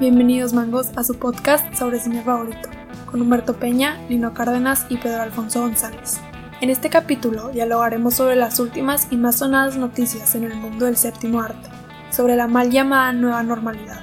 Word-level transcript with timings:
Bienvenidos 0.00 0.52
mangos 0.52 0.90
a 0.94 1.02
su 1.02 1.18
podcast 1.18 1.74
sobre 1.74 1.98
cine 1.98 2.22
favorito, 2.22 2.68
con 3.10 3.20
Humberto 3.20 3.56
Peña, 3.56 4.00
Lino 4.08 4.32
Cárdenas 4.32 4.86
y 4.88 4.96
Pedro 4.96 5.22
Alfonso 5.22 5.60
González. 5.60 6.20
En 6.60 6.70
este 6.70 6.88
capítulo 6.88 7.48
dialogaremos 7.48 8.14
sobre 8.14 8.36
las 8.36 8.60
últimas 8.60 9.08
y 9.10 9.16
más 9.16 9.38
sonadas 9.38 9.76
noticias 9.76 10.36
en 10.36 10.44
el 10.44 10.54
mundo 10.54 10.84
del 10.84 10.96
séptimo 10.96 11.40
arte, 11.40 11.68
sobre 12.12 12.36
la 12.36 12.46
mal 12.46 12.70
llamada 12.70 13.12
nueva 13.12 13.42
normalidad, 13.42 13.98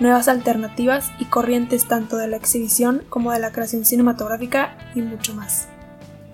nuevas 0.00 0.26
alternativas 0.26 1.12
y 1.20 1.26
corrientes 1.26 1.86
tanto 1.86 2.16
de 2.16 2.26
la 2.26 2.38
exhibición 2.38 3.04
como 3.08 3.30
de 3.30 3.38
la 3.38 3.52
creación 3.52 3.84
cinematográfica 3.84 4.76
y 4.96 5.02
mucho 5.02 5.32
más. 5.32 5.68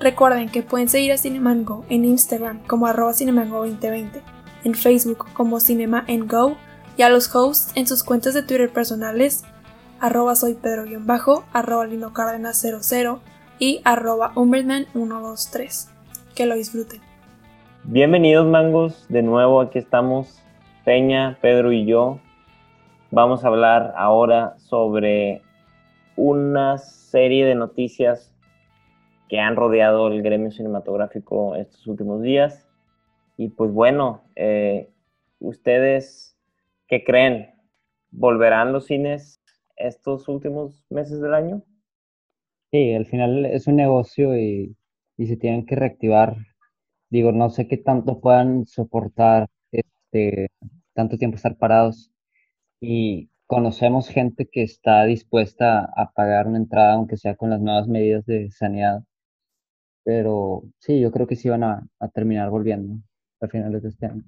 Recuerden 0.01 0.49
que 0.49 0.63
pueden 0.63 0.89
seguir 0.89 1.13
a 1.13 1.19
Cinemango 1.19 1.85
en 1.91 2.07
Instagram 2.07 2.61
como 2.67 2.87
arroba 2.87 3.13
cinemango2020, 3.13 4.23
en 4.65 4.75
Facebook 4.75 5.27
como 5.35 5.61
Cinema 5.61 6.07
Go 6.09 6.57
y 6.97 7.03
a 7.03 7.09
los 7.09 7.35
hosts 7.35 7.73
en 7.77 7.87
sus 7.87 8.05
cuentas 8.05 8.35
de 8.35 8.43
Twitter 8.43 8.71
personales 8.71 9.45
arroba 10.01 10.35
soy 10.35 10.55
pedro-bajo, 10.55 11.45
arroba 11.53 11.87
lino 11.87 12.13
00 12.13 13.21
y 13.59 13.81
arroba 13.85 14.33
123. 14.35 15.91
Que 16.35 16.47
lo 16.47 16.55
disfruten. 16.55 17.01
Bienvenidos 17.85 18.47
mangos, 18.47 19.07
de 19.09 19.23
nuevo 19.23 19.61
aquí 19.61 19.79
estamos 19.79 20.43
Peña, 20.85 21.39
Pedro 21.41 21.73
y 21.73 21.87
yo. 21.87 22.19
Vamos 23.11 23.45
a 23.45 23.49
hablar 23.49 23.95
ahora 23.97 24.55
sobre 24.59 25.43
una 26.17 26.79
serie 26.79 27.47
de 27.47 27.55
noticias 27.55 28.35
que 29.29 29.39
han 29.39 29.57
rodeado 29.57 30.09
el 30.09 30.23
gremio 30.23 30.51
cinematográfico 30.51 31.55
estos 31.57 31.87
últimos 31.87 32.23
días. 32.23 32.67
Y 33.37 33.51
pues 33.51 33.73
bueno, 33.73 34.23
eh, 34.35 34.91
¿ustedes 35.39 36.32
qué 36.93 37.05
creen? 37.05 37.49
¿Volverán 38.11 38.75
los 38.75 38.85
cines 38.85 39.41
estos 39.77 40.29
últimos 40.29 40.85
meses 40.91 41.23
del 41.23 41.33
año? 41.33 41.65
Sí, 42.71 42.93
al 42.93 43.07
final 43.07 43.47
es 43.47 43.67
un 43.67 43.77
negocio 43.77 44.37
y, 44.39 44.77
se 45.17 45.39
tienen 45.39 45.65
que 45.65 45.75
reactivar. 45.75 46.37
Digo, 47.09 47.33
no 47.33 47.49
sé 47.49 47.67
qué 47.67 47.79
tanto 47.79 48.21
puedan 48.21 48.67
soportar 48.67 49.49
este, 49.71 50.49
tanto 50.93 51.17
tiempo 51.17 51.37
estar 51.37 51.57
parados. 51.57 52.13
Y 52.79 53.31
conocemos 53.47 54.09
gente 54.09 54.47
que 54.53 54.63
está 54.63 55.05
dispuesta 55.05 55.91
a 55.97 56.13
pagar 56.13 56.47
una 56.47 56.59
entrada, 56.59 56.93
aunque 56.93 57.17
sea 57.17 57.37
con 57.37 57.49
las 57.49 57.61
nuevas 57.63 57.89
medidas 57.89 58.27
de 58.27 58.51
sanidad, 58.51 59.03
pero 60.05 60.65
sí, 60.79 61.01
yo 61.01 61.11
creo 61.11 61.27
que 61.27 61.37
sí 61.37 61.49
van 61.49 61.65
a, 61.65 61.89
terminar 62.13 62.51
volviendo 62.51 63.03
a 63.41 63.49
finales 63.49 63.83
de 63.83 63.89
este 63.89 64.07
año. 64.07 64.25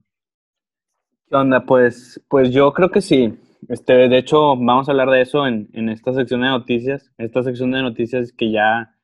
¿Qué 1.34 1.38
onda? 1.38 1.66
Pues, 1.66 2.24
pues 2.28 2.52
yo 2.52 2.72
creo 2.72 2.92
que 2.92 3.00
sí. 3.00 3.36
Este, 3.68 3.92
de 3.92 4.18
hecho, 4.18 4.54
vamos 4.54 4.88
a 4.88 4.92
hablar 4.92 5.10
de 5.10 5.20
eso 5.20 5.48
en, 5.48 5.68
en 5.72 5.88
esta 5.88 6.12
sección 6.12 6.42
de 6.42 6.46
noticias. 6.46 7.12
Esta 7.18 7.42
sección 7.42 7.72
de 7.72 7.82
noticias 7.82 8.32
que 8.32 8.52
ya 8.52 8.94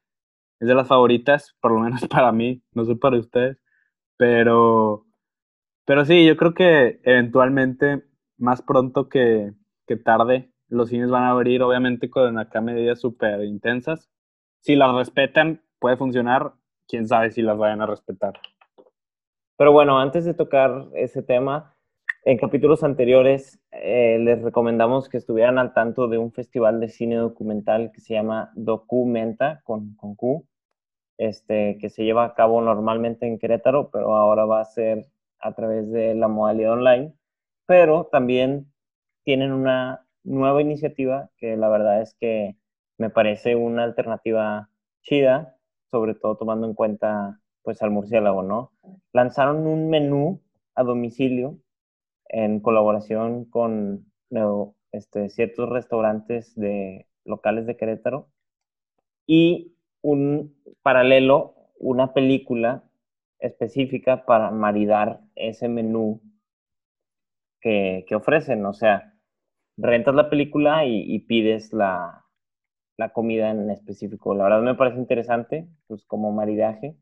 es 0.60 0.68
de 0.68 0.74
las 0.76 0.86
favoritas, 0.86 1.56
por 1.60 1.72
lo 1.72 1.80
menos 1.80 2.06
para 2.08 2.30
mí, 2.30 2.62
no 2.72 2.84
sé 2.84 2.94
para 2.94 3.18
ustedes. 3.18 3.58
Pero, 4.16 5.06
pero 5.84 6.04
sí, 6.04 6.24
yo 6.24 6.36
creo 6.36 6.54
que 6.54 7.00
eventualmente, 7.02 8.04
más 8.38 8.62
pronto 8.62 9.08
que, 9.08 9.52
que 9.88 9.96
tarde, 9.96 10.52
los 10.68 10.90
cines 10.90 11.10
van 11.10 11.24
a 11.24 11.30
abrir, 11.30 11.64
obviamente 11.64 12.10
con 12.10 12.38
acá 12.38 12.60
medidas 12.60 13.00
súper 13.00 13.42
intensas. 13.42 14.08
Si 14.60 14.76
las 14.76 14.94
respetan, 14.94 15.62
puede 15.80 15.96
funcionar 15.96 16.52
quién 16.86 17.08
sabe 17.08 17.32
si 17.32 17.42
las 17.42 17.58
vayan 17.58 17.82
a 17.82 17.86
respetar. 17.86 18.34
Pero 19.56 19.72
bueno, 19.72 19.98
antes 19.98 20.24
de 20.24 20.34
tocar 20.34 20.86
ese 20.94 21.24
tema, 21.24 21.74
en 22.22 22.36
capítulos 22.36 22.84
anteriores 22.84 23.58
eh, 23.70 24.18
les 24.20 24.42
recomendamos 24.42 25.08
que 25.08 25.16
estuvieran 25.16 25.58
al 25.58 25.72
tanto 25.72 26.06
de 26.06 26.18
un 26.18 26.32
festival 26.32 26.78
de 26.80 26.88
cine 26.88 27.16
documental 27.16 27.92
que 27.92 28.00
se 28.00 28.14
llama 28.14 28.52
Documenta, 28.54 29.62
con, 29.64 29.94
con 29.94 30.14
Q, 30.14 30.46
este, 31.18 31.78
que 31.78 31.88
se 31.88 32.04
lleva 32.04 32.24
a 32.24 32.34
cabo 32.34 32.60
normalmente 32.60 33.26
en 33.26 33.38
Querétaro, 33.38 33.90
pero 33.90 34.16
ahora 34.16 34.44
va 34.44 34.60
a 34.60 34.64
ser 34.66 35.06
a 35.38 35.54
través 35.54 35.90
de 35.90 36.14
la 36.14 36.28
modalidad 36.28 36.72
online. 36.72 37.14
Pero 37.66 38.08
también 38.12 38.70
tienen 39.24 39.52
una 39.52 40.06
nueva 40.24 40.60
iniciativa 40.60 41.30
que 41.38 41.56
la 41.56 41.68
verdad 41.68 42.02
es 42.02 42.14
que 42.14 42.56
me 42.98 43.10
parece 43.10 43.56
una 43.56 43.84
alternativa 43.84 44.68
chida, 45.02 45.56
sobre 45.90 46.14
todo 46.14 46.36
tomando 46.36 46.66
en 46.66 46.74
cuenta 46.74 47.40
pues 47.62 47.82
al 47.82 47.90
murciélago, 47.90 48.42
¿no? 48.42 48.72
Lanzaron 49.12 49.66
un 49.66 49.88
menú 49.88 50.40
a 50.74 50.82
domicilio 50.82 51.58
en 52.30 52.60
colaboración 52.60 53.44
con 53.44 54.06
este, 54.92 55.28
ciertos 55.28 55.68
restaurantes 55.68 56.54
de 56.54 57.06
locales 57.24 57.66
de 57.66 57.76
Querétaro 57.76 58.28
y 59.26 59.74
un 60.02 60.56
paralelo, 60.82 61.54
una 61.78 62.14
película 62.14 62.84
específica 63.38 64.24
para 64.24 64.50
maridar 64.50 65.20
ese 65.34 65.68
menú 65.68 66.22
que, 67.60 68.06
ofrecen. 68.14 68.64
O 68.64 68.72
sea, 68.72 69.14
rentas 69.76 70.14
la 70.14 70.30
película 70.30 70.86
y 70.86 71.18
pides 71.20 71.72
la, 71.72 72.20
la 73.00 73.14
comida 73.14 73.50
en 73.50 73.70
específico. 73.70 74.34
La 74.34 74.44
verdad 74.44 74.60
me 74.60 74.74
parece 74.74 74.98
interesante, 74.98 75.66
pues 75.86 76.04
como 76.04 76.32
maridaje. 76.32 76.96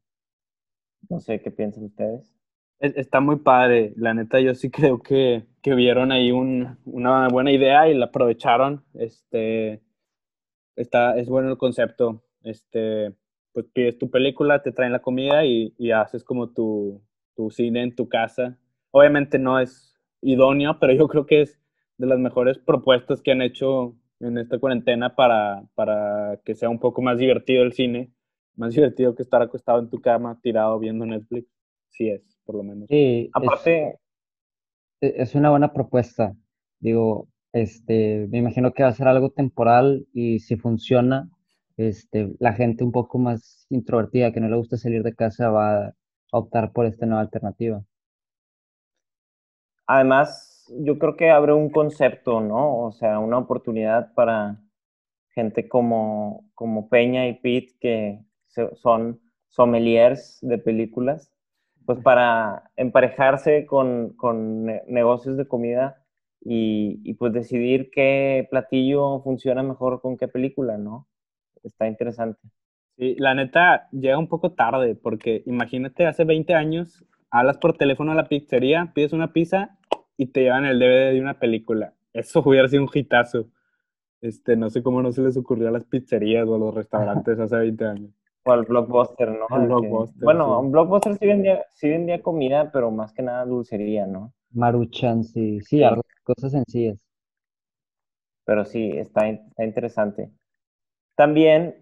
No 1.08 1.18
sé 1.18 1.42
qué 1.42 1.50
piensan 1.50 1.84
ustedes. 1.86 2.37
Está 2.80 3.20
muy 3.20 3.36
padre, 3.36 3.92
la 3.96 4.14
neta 4.14 4.40
yo 4.40 4.54
sí 4.54 4.70
creo 4.70 5.00
que, 5.02 5.44
que 5.62 5.74
vieron 5.74 6.12
ahí 6.12 6.30
un, 6.30 6.78
una 6.84 7.28
buena 7.28 7.50
idea 7.52 7.88
y 7.88 7.94
la 7.94 8.06
aprovecharon. 8.06 8.84
Este, 8.94 9.82
está, 10.76 11.16
es 11.18 11.28
bueno 11.28 11.50
el 11.50 11.58
concepto. 11.58 12.22
Este, 12.42 13.14
pues 13.52 13.66
pides 13.72 13.98
tu 13.98 14.10
película, 14.10 14.62
te 14.62 14.72
traen 14.72 14.92
la 14.92 15.02
comida 15.02 15.44
y, 15.44 15.74
y 15.78 15.90
haces 15.90 16.24
como 16.24 16.50
tu, 16.50 17.02
tu 17.34 17.50
cine 17.50 17.82
en 17.82 17.96
tu 17.96 18.08
casa. 18.08 18.58
Obviamente 18.92 19.38
no 19.38 19.58
es 19.60 19.96
idóneo, 20.22 20.78
pero 20.80 20.92
yo 20.94 21.08
creo 21.08 21.26
que 21.26 21.42
es 21.42 21.60
de 21.98 22.06
las 22.06 22.18
mejores 22.20 22.58
propuestas 22.58 23.22
que 23.22 23.32
han 23.32 23.42
hecho 23.42 23.96
en 24.20 24.38
esta 24.38 24.58
cuarentena 24.58 25.16
para, 25.16 25.64
para 25.74 26.40
que 26.44 26.54
sea 26.54 26.68
un 26.68 26.78
poco 26.78 27.02
más 27.02 27.18
divertido 27.18 27.64
el 27.64 27.72
cine, 27.72 28.12
más 28.56 28.74
divertido 28.74 29.14
que 29.16 29.22
estar 29.22 29.42
acostado 29.42 29.80
en 29.80 29.90
tu 29.90 30.00
cama, 30.00 30.40
tirado 30.42 30.78
viendo 30.78 31.06
Netflix. 31.06 31.57
Sí 31.90 32.08
es, 32.10 32.22
por 32.44 32.56
lo 32.56 32.62
menos. 32.62 32.86
Sí, 32.88 33.30
aparte... 33.32 33.98
Es, 35.00 35.12
e, 35.12 35.22
es 35.22 35.34
una 35.34 35.50
buena 35.50 35.72
propuesta. 35.72 36.34
Digo, 36.80 37.28
este, 37.52 38.28
me 38.30 38.38
imagino 38.38 38.72
que 38.72 38.82
va 38.82 38.90
a 38.90 38.94
ser 38.94 39.08
algo 39.08 39.30
temporal 39.30 40.06
y 40.12 40.40
si 40.40 40.56
funciona, 40.56 41.28
este, 41.76 42.30
la 42.38 42.52
gente 42.52 42.84
un 42.84 42.92
poco 42.92 43.18
más 43.18 43.66
introvertida 43.70 44.32
que 44.32 44.40
no 44.40 44.48
le 44.48 44.56
gusta 44.56 44.76
salir 44.76 45.02
de 45.02 45.14
casa 45.14 45.50
va 45.50 45.86
a 45.86 45.94
optar 46.32 46.72
por 46.72 46.86
esta 46.86 47.06
nueva 47.06 47.22
alternativa. 47.22 47.82
Además, 49.86 50.70
yo 50.80 50.98
creo 50.98 51.16
que 51.16 51.30
abre 51.30 51.54
un 51.54 51.70
concepto, 51.70 52.40
¿no? 52.40 52.78
O 52.84 52.92
sea, 52.92 53.18
una 53.18 53.38
oportunidad 53.38 54.12
para 54.14 54.60
gente 55.30 55.68
como, 55.68 56.50
como 56.54 56.88
Peña 56.88 57.26
y 57.26 57.34
Pete, 57.34 57.74
que 57.80 58.24
son 58.74 59.20
sommeliers 59.48 60.38
de 60.42 60.58
películas, 60.58 61.32
pues 61.88 62.00
para 62.00 62.70
emparejarse 62.76 63.64
con, 63.64 64.10
con 64.10 64.66
negocios 64.66 65.38
de 65.38 65.48
comida 65.48 66.04
y, 66.38 67.00
y, 67.02 67.14
pues 67.14 67.32
decidir 67.32 67.88
qué 67.90 68.46
platillo 68.50 69.22
funciona 69.22 69.62
mejor 69.62 70.02
con 70.02 70.18
qué 70.18 70.28
película, 70.28 70.76
¿no? 70.76 71.08
Está 71.62 71.88
interesante. 71.88 72.42
Sí, 72.98 73.16
la 73.18 73.34
neta 73.34 73.88
llega 73.90 74.18
un 74.18 74.28
poco 74.28 74.52
tarde, 74.52 74.96
porque 74.96 75.42
imagínate, 75.46 76.06
hace 76.06 76.24
20 76.24 76.52
años, 76.52 77.06
hablas 77.30 77.56
por 77.56 77.78
teléfono 77.78 78.12
a 78.12 78.16
la 78.16 78.28
pizzería, 78.28 78.92
pides 78.94 79.14
una 79.14 79.32
pizza 79.32 79.78
y 80.18 80.26
te 80.26 80.42
llevan 80.42 80.66
el 80.66 80.78
DVD 80.78 81.14
de 81.14 81.22
una 81.22 81.38
película. 81.38 81.94
Eso 82.12 82.42
hubiera 82.44 82.68
sido 82.68 82.82
un 82.82 82.90
hitazo. 82.92 83.48
Este, 84.20 84.56
no 84.56 84.68
sé 84.68 84.82
cómo 84.82 85.00
no 85.00 85.10
se 85.10 85.22
les 85.22 85.38
ocurrió 85.38 85.68
a 85.68 85.70
las 85.70 85.86
pizzerías 85.86 86.46
o 86.46 86.54
a 86.54 86.58
los 86.58 86.74
restaurantes 86.74 87.38
hace 87.40 87.56
20 87.56 87.84
años. 87.86 88.17
O 88.44 88.52
al 88.52 88.64
Blockbuster, 88.64 89.30
¿no? 89.30 89.46
Blockbuster, 89.66 90.24
bueno, 90.24 90.60
un 90.60 90.72
Blockbuster 90.72 91.16
sí 91.16 91.26
vendía, 91.26 91.64
sí 91.70 91.88
vendía 91.88 92.22
comida, 92.22 92.70
pero 92.72 92.90
más 92.90 93.12
que 93.12 93.22
nada 93.22 93.44
dulcería, 93.44 94.06
¿no? 94.06 94.32
Maruchan, 94.52 95.24
sí, 95.24 95.60
sí, 95.60 95.82
cosas 96.22 96.52
sencillas. 96.52 96.98
Pero 98.44 98.64
sí, 98.64 98.90
está, 98.96 99.28
está 99.28 99.64
interesante. 99.64 100.30
También 101.14 101.76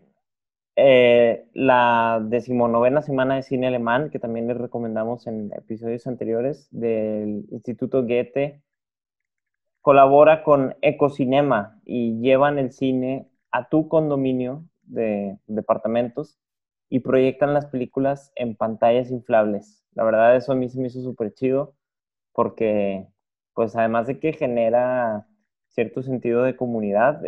eh, 0.79 1.49
la 1.55 2.21
decimonovena 2.23 3.01
semana 3.01 3.37
de 3.37 3.43
cine 3.43 3.69
alemán, 3.69 4.11
que 4.11 4.19
también 4.19 4.47
les 4.47 4.59
recomendamos 4.59 5.27
en 5.27 5.51
episodios 5.55 6.07
anteriores, 6.07 6.69
del 6.71 7.47
Instituto 7.51 8.03
Goethe, 8.03 8.63
colabora 9.81 10.43
con 10.43 10.75
Ecocinema 10.83 11.81
y 11.85 12.21
llevan 12.21 12.59
el 12.59 12.73
cine 12.73 13.31
a 13.53 13.69
tu 13.69 13.89
condominio 13.89 14.65
de 14.83 15.39
departamentos 15.47 16.39
y 16.89 17.01
proyectan 17.01 17.55
las 17.55 17.67
películas 17.67 18.33
en 18.37 18.57
pantallas 18.57 19.11
inflables. 19.11 19.85
La 19.93 20.05
verdad, 20.05 20.37
eso 20.37 20.53
a 20.53 20.55
mí 20.55 20.69
se 20.69 20.81
me 20.81 20.89
hizo 20.89 21.03
súper 21.03 21.35
chido 21.35 21.75
porque, 22.33 23.09
pues 23.55 23.77
además 23.77 24.07
de 24.07 24.21
que 24.21 24.33
genera 24.33 25.27
cierto 25.69 26.03
sentido 26.03 26.43
de 26.43 26.57
comunidad 26.57 27.23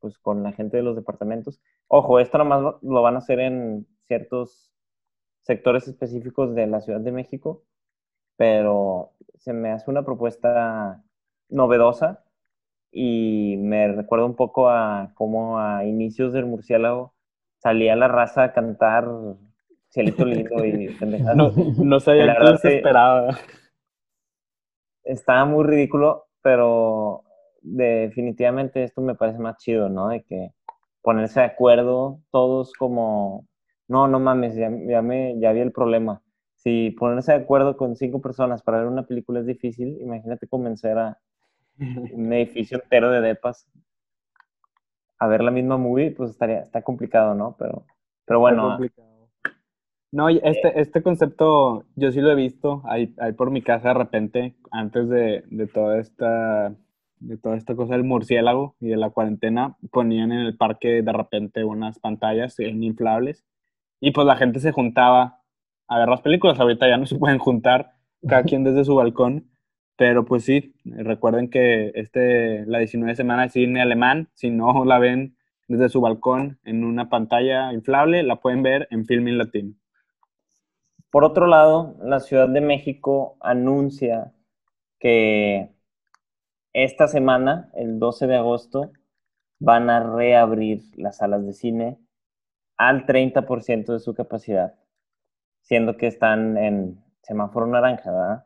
pues, 0.00 0.18
con 0.18 0.42
la 0.42 0.52
gente 0.52 0.76
de 0.76 0.84
los 0.84 0.96
departamentos. 0.96 1.60
Ojo, 1.88 2.20
esto 2.20 2.38
nomás 2.38 2.76
lo 2.82 3.02
van 3.02 3.16
a 3.16 3.18
hacer 3.18 3.40
en 3.40 3.86
ciertos 4.06 4.72
sectores 5.42 5.88
específicos 5.88 6.54
de 6.54 6.66
la 6.68 6.80
Ciudad 6.80 7.00
de 7.00 7.12
México, 7.12 7.64
pero 8.36 9.12
se 9.36 9.52
me 9.52 9.70
hace 9.72 9.90
una 9.90 10.04
propuesta 10.04 11.04
novedosa 11.48 12.24
y 12.92 13.56
me 13.58 13.88
recuerda 13.88 14.26
un 14.26 14.36
poco 14.36 14.70
a 14.70 15.12
cómo 15.16 15.58
a 15.60 15.84
inicios 15.84 16.32
del 16.32 16.46
murciélago 16.46 17.15
salía 17.66 17.96
la 17.96 18.06
raza 18.06 18.44
a 18.44 18.52
cantar 18.52 19.08
Cielito 19.88 20.24
Lindo 20.24 20.64
y 20.64 20.88
pendejadas. 20.94 21.36
No, 21.36 21.52
no 21.84 21.98
sabía 21.98 22.36
qué 22.38 22.58
se 22.58 22.76
esperaba. 22.76 23.36
Estaba 25.02 25.44
muy 25.46 25.64
ridículo, 25.64 26.28
pero 26.42 27.24
definitivamente 27.60 28.84
esto 28.84 29.00
me 29.00 29.16
parece 29.16 29.40
más 29.40 29.56
chido, 29.56 29.88
¿no? 29.88 30.10
De 30.10 30.22
que 30.22 30.52
ponerse 31.02 31.40
de 31.40 31.46
acuerdo 31.46 32.20
todos 32.30 32.72
como, 32.72 33.48
no, 33.88 34.06
no 34.06 34.20
mames, 34.20 34.54
ya, 34.54 34.70
ya, 34.86 35.02
me, 35.02 35.36
ya 35.40 35.50
vi 35.50 35.58
el 35.58 35.72
problema. 35.72 36.22
Si 36.54 36.92
ponerse 36.92 37.32
de 37.32 37.38
acuerdo 37.38 37.76
con 37.76 37.96
cinco 37.96 38.20
personas 38.20 38.62
para 38.62 38.78
ver 38.78 38.86
una 38.86 39.08
película 39.08 39.40
es 39.40 39.46
difícil, 39.46 39.98
imagínate 40.00 40.46
convencer 40.46 40.96
a 40.98 41.18
un 42.12 42.32
edificio 42.32 42.80
entero 42.80 43.10
de 43.10 43.22
depas 43.22 43.66
a 45.18 45.26
ver 45.26 45.42
la 45.42 45.50
misma 45.50 45.76
movie, 45.76 46.10
pues 46.10 46.30
estaría, 46.30 46.60
está 46.60 46.82
complicado, 46.82 47.34
¿no? 47.34 47.56
Pero, 47.58 47.84
pero 48.24 48.40
bueno. 48.40 48.78
No, 50.12 50.28
este, 50.28 50.80
este 50.80 51.02
concepto 51.02 51.84
yo 51.94 52.12
sí 52.12 52.20
lo 52.20 52.30
he 52.30 52.36
visto 52.36 52.82
ahí, 52.86 53.14
ahí 53.18 53.32
por 53.32 53.50
mi 53.50 53.60
casa 53.60 53.88
de 53.88 53.94
repente, 53.94 54.56
antes 54.70 55.08
de, 55.08 55.44
de, 55.50 55.66
toda 55.66 55.98
esta 55.98 56.74
de 57.18 57.36
toda 57.36 57.56
esta 57.56 57.74
cosa 57.74 57.94
del 57.94 58.04
murciélago 58.04 58.76
y 58.80 58.88
de 58.88 58.96
la 58.96 59.10
cuarentena, 59.10 59.76
ponían 59.90 60.32
en 60.32 60.40
el 60.40 60.56
parque 60.56 61.02
de 61.02 61.12
repente 61.12 61.64
unas 61.64 61.98
pantallas 61.98 62.58
inflables 62.60 63.44
y 64.00 64.12
pues 64.12 64.26
la 64.26 64.36
gente 64.36 64.60
se 64.60 64.72
juntaba 64.72 65.42
a 65.88 65.98
ver 65.98 66.08
las 66.08 66.20
películas. 66.20 66.60
Ahorita 66.60 66.88
ya 66.88 66.96
no 66.96 67.06
se 67.06 67.16
pueden 67.16 67.38
juntar, 67.38 67.94
cada 68.26 68.42
quien 68.44 68.64
desde 68.64 68.84
su 68.84 68.94
balcón, 68.94 69.50
pero 69.96 70.24
pues 70.24 70.44
sí, 70.44 70.74
recuerden 70.84 71.50
que 71.50 71.92
este, 71.94 72.66
la 72.66 72.78
19 72.78 73.14
semana 73.16 73.44
de 73.44 73.48
cine 73.48 73.80
alemán, 73.80 74.28
si 74.34 74.50
no 74.50 74.84
la 74.84 74.98
ven 74.98 75.36
desde 75.68 75.88
su 75.88 76.00
balcón 76.00 76.58
en 76.64 76.84
una 76.84 77.08
pantalla 77.08 77.72
inflable, 77.72 78.22
la 78.22 78.36
pueden 78.36 78.62
ver 78.62 78.86
en 78.90 79.06
Filming 79.06 79.38
Latino. 79.38 79.74
Por 81.10 81.24
otro 81.24 81.46
lado, 81.46 81.96
la 82.02 82.20
Ciudad 82.20 82.48
de 82.48 82.60
México 82.60 83.36
anuncia 83.40 84.32
que 84.98 85.70
esta 86.72 87.08
semana, 87.08 87.70
el 87.74 87.98
12 87.98 88.26
de 88.26 88.36
agosto, 88.36 88.92
van 89.58 89.88
a 89.88 90.14
reabrir 90.14 90.82
las 90.96 91.18
salas 91.18 91.46
de 91.46 91.54
cine 91.54 91.98
al 92.76 93.06
30% 93.06 93.94
de 93.94 94.00
su 94.00 94.14
capacidad, 94.14 94.74
siendo 95.62 95.96
que 95.96 96.06
están 96.06 96.58
en 96.58 97.02
semáforo 97.22 97.66
naranja, 97.66 98.12
¿verdad? 98.12 98.45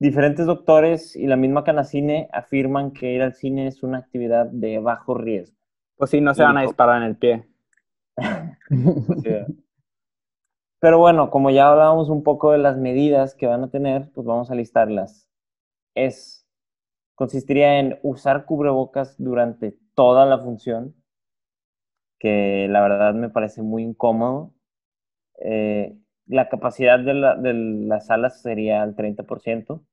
Diferentes 0.00 0.46
doctores 0.46 1.16
y 1.16 1.26
la 1.26 1.34
misma 1.36 1.64
Canacine 1.64 2.28
afirman 2.32 2.92
que 2.92 3.12
ir 3.12 3.22
al 3.22 3.34
cine 3.34 3.66
es 3.66 3.82
una 3.82 3.98
actividad 3.98 4.46
de 4.46 4.78
bajo 4.78 5.14
riesgo. 5.14 5.56
Pues 5.96 6.10
sí, 6.10 6.20
no 6.20 6.34
se 6.34 6.44
van 6.44 6.56
a 6.56 6.62
disparar 6.62 7.02
en 7.02 7.08
el 7.08 7.16
pie. 7.16 7.48
Pero 10.80 10.98
bueno, 10.98 11.30
como 11.30 11.50
ya 11.50 11.68
hablábamos 11.68 12.08
un 12.08 12.22
poco 12.22 12.52
de 12.52 12.58
las 12.58 12.76
medidas 12.76 13.34
que 13.34 13.48
van 13.48 13.64
a 13.64 13.70
tener, 13.70 14.12
pues 14.12 14.24
vamos 14.24 14.52
a 14.52 14.54
listarlas. 14.54 15.28
Es, 15.96 16.46
consistiría 17.16 17.80
en 17.80 17.98
usar 18.04 18.44
cubrebocas 18.44 19.16
durante 19.18 19.76
toda 19.94 20.24
la 20.26 20.38
función, 20.38 20.94
que 22.20 22.68
la 22.70 22.80
verdad 22.82 23.14
me 23.14 23.30
parece 23.30 23.62
muy 23.62 23.82
incómodo. 23.82 24.54
Eh, 25.40 25.98
la 26.28 26.48
capacidad 26.48 26.98
de, 27.00 27.14
la, 27.14 27.36
de 27.36 27.54
las 27.54 28.06
salas 28.06 28.42
sería 28.42 28.84
el 28.84 28.94
30%, 28.96 29.84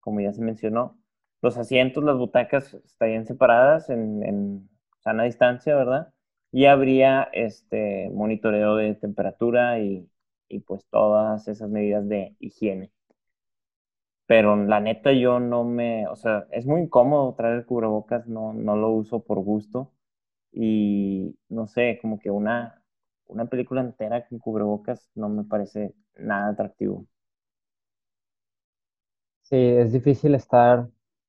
como 0.00 0.20
ya 0.20 0.32
se 0.32 0.42
mencionó. 0.42 0.98
Los 1.42 1.56
asientos, 1.58 2.04
las 2.04 2.16
butacas 2.18 2.74
estarían 2.74 3.26
separadas 3.26 3.90
en, 3.90 4.22
en 4.24 4.70
sana 5.00 5.24
distancia, 5.24 5.76
¿verdad? 5.76 6.12
Y 6.52 6.66
habría 6.66 7.28
este 7.32 8.10
monitoreo 8.12 8.76
de 8.76 8.94
temperatura 8.94 9.80
y, 9.80 10.08
y 10.48 10.60
pues 10.60 10.84
todas 10.90 11.48
esas 11.48 11.70
medidas 11.70 12.08
de 12.08 12.36
higiene. 12.40 12.92
Pero 14.26 14.56
la 14.56 14.80
neta 14.80 15.12
yo 15.12 15.40
no 15.40 15.64
me, 15.64 16.06
o 16.08 16.16
sea, 16.16 16.46
es 16.50 16.66
muy 16.66 16.82
incómodo 16.82 17.34
traer 17.34 17.56
el 17.56 17.66
cubrebocas, 17.66 18.26
no, 18.28 18.52
no 18.52 18.76
lo 18.76 18.90
uso 18.90 19.24
por 19.24 19.38
gusto. 19.40 19.92
Y 20.52 21.36
no 21.48 21.66
sé, 21.66 21.98
como 22.02 22.18
que 22.18 22.30
una, 22.30 22.82
una 23.28 23.46
película 23.46 23.80
entera 23.80 24.26
con 24.26 24.38
cubrebocas 24.38 25.10
no 25.14 25.28
me 25.28 25.44
parece 25.44 25.94
nada 26.16 26.50
atractivo. 26.50 27.06
Sí, 29.42 29.56
es 29.56 29.92
difícil 29.92 30.34
estar 30.34 30.88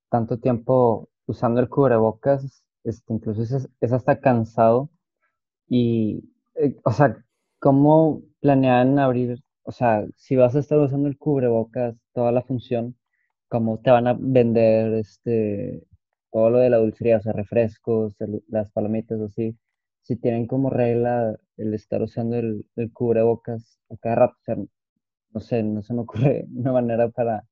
tanto 0.10 0.40
tiempo 0.40 1.10
usando 1.26 1.62
el 1.62 1.70
cubrebocas, 1.70 2.64
este, 2.84 3.14
incluso 3.14 3.42
es, 3.44 3.94
hasta 3.94 4.20
cansado. 4.20 4.90
Y, 5.68 6.24
eh, 6.56 6.76
o 6.84 6.92
sea, 6.92 7.18
¿cómo 7.60 8.24
planean 8.42 9.00
abrir? 9.00 9.44
O 9.64 9.72
sea, 9.72 10.06
si 10.18 10.36
vas 10.36 10.56
a 10.56 10.60
estar 10.60 10.80
usando 10.80 11.08
el 11.08 11.18
cubrebocas 11.18 11.96
toda 12.14 12.32
la 12.32 12.44
función, 12.44 12.98
¿cómo 13.50 13.80
te 13.80 13.92
van 13.92 14.08
a 14.08 14.18
vender 14.20 14.94
este, 14.96 15.86
todo 16.32 16.50
lo 16.52 16.60
de 16.60 16.70
la 16.70 16.78
dulcería, 16.78 17.18
o 17.18 17.22
sea, 17.22 17.34
refrescos, 17.34 18.16
las 18.50 18.72
palomitas, 18.72 19.22
así? 19.22 19.58
si 20.10 20.16
tienen 20.16 20.48
como 20.48 20.70
regla 20.72 21.38
el 21.60 21.74
estar 21.74 22.02
usando 22.02 22.38
el, 22.38 22.66
cubrebocas 22.94 23.80
a 23.90 23.98
cada 23.98 24.16
rato. 24.16 24.36
O 24.40 24.44
sea, 24.44 24.56
no 25.32 25.40
sé, 25.40 25.64
no 25.64 25.82
se 25.82 25.94
me 25.94 26.02
ocurre 26.04 26.46
una 26.56 26.72
manera 26.72 27.10
para, 27.10 27.46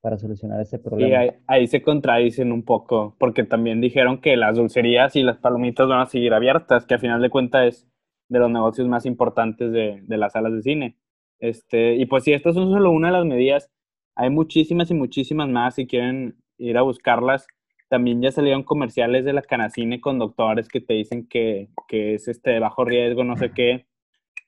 para 0.00 0.18
solucionar 0.18 0.60
ese 0.60 0.78
problema. 0.78 1.26
Y 1.26 1.30
ahí, 1.46 1.66
se 1.66 1.82
contradicen 1.82 2.52
un 2.52 2.64
poco, 2.64 3.16
porque 3.18 3.44
también 3.44 3.80
dijeron 3.80 4.20
que 4.20 4.36
las 4.36 4.56
dulcerías 4.56 5.16
y 5.16 5.22
las 5.22 5.38
palomitas 5.38 5.88
van 5.88 6.00
a 6.00 6.06
seguir 6.06 6.32
abiertas, 6.32 6.86
que 6.86 6.94
a 6.94 6.98
final 6.98 7.20
de 7.20 7.30
cuentas 7.30 7.66
es 7.66 7.88
de 8.28 8.38
los 8.38 8.50
negocios 8.50 8.86
más 8.88 9.06
importantes 9.06 9.72
de, 9.72 10.00
de 10.02 10.16
las 10.16 10.32
salas 10.32 10.52
de 10.52 10.62
cine. 10.62 10.96
Este, 11.40 11.96
y 11.96 12.06
pues 12.06 12.24
si 12.24 12.32
estas 12.32 12.54
son 12.54 12.70
solo 12.70 12.90
una 12.90 13.08
de 13.08 13.14
las 13.14 13.24
medidas, 13.24 13.70
hay 14.14 14.30
muchísimas 14.30 14.90
y 14.90 14.94
muchísimas 14.94 15.48
más 15.48 15.74
si 15.74 15.86
quieren 15.86 16.36
ir 16.58 16.76
a 16.76 16.82
buscarlas 16.82 17.46
también 17.90 18.22
ya 18.22 18.30
salieron 18.30 18.62
comerciales 18.62 19.24
de 19.24 19.32
la 19.32 19.42
Canacine 19.42 20.00
con 20.00 20.20
doctores 20.20 20.68
que 20.68 20.80
te 20.80 20.94
dicen 20.94 21.26
que, 21.26 21.70
que 21.88 22.14
es 22.14 22.28
este 22.28 22.52
de 22.52 22.60
bajo 22.60 22.84
riesgo, 22.84 23.24
no 23.24 23.36
sé 23.36 23.50
qué. 23.52 23.86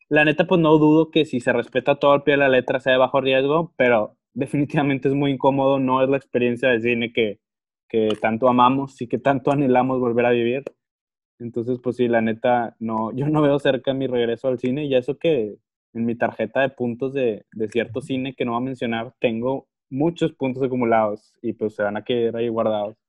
La 0.09 0.25
neta, 0.25 0.47
pues 0.47 0.61
no 0.61 0.79
dudo 0.79 1.11
que 1.11 1.25
si 1.25 1.41
se 1.41 1.53
respeta 1.53 1.97
todo 1.97 2.15
el 2.15 2.23
pie 2.23 2.35
de 2.35 2.39
la 2.39 2.49
letra 2.49 2.79
sea 2.79 2.93
de 2.93 2.99
bajo 3.01 3.21
riesgo, 3.21 3.75
pero 3.77 4.17
definitivamente 4.33 5.09
es 5.09 5.15
muy 5.15 5.33
incómodo, 5.33 5.81
no 5.81 6.03
es 6.05 6.09
la 6.09 6.19
experiencia 6.19 6.69
de 6.69 6.81
cine 6.81 7.13
que, 7.13 7.41
que 7.89 8.11
tanto 8.21 8.49
amamos 8.49 9.03
y 9.03 9.09
que 9.09 9.19
tanto 9.19 9.51
anhelamos 9.51 9.99
volver 9.99 10.27
a 10.27 10.31
vivir. 10.31 10.63
Entonces, 11.41 11.81
pues 11.83 11.97
sí, 11.97 12.07
la 12.07 12.21
neta, 12.21 12.77
no, 12.79 13.13
yo 13.13 13.29
no 13.29 13.43
veo 13.43 13.59
cerca 13.59 13.93
mi 13.93 14.07
regreso 14.07 14.47
al 14.47 14.61
cine 14.61 14.85
y 14.85 14.95
eso 14.95 15.19
que 15.19 15.57
en 15.95 16.07
mi 16.07 16.15
tarjeta 16.15 16.61
de 16.61 16.69
puntos 16.71 17.13
de, 17.13 17.45
de 17.53 17.69
cierto 17.69 18.01
cine 18.03 18.35
que 18.35 18.45
no 18.45 18.53
va 18.53 18.59
a 18.59 18.61
mencionar, 18.61 19.15
tengo 19.19 19.67
muchos 19.91 20.33
puntos 20.33 20.63
acumulados 20.63 21.33
y 21.43 21.55
pues 21.55 21.75
se 21.75 21.83
van 21.83 21.97
a 21.97 22.05
quedar 22.05 22.37
ahí 22.37 22.49
guardados. 22.49 23.01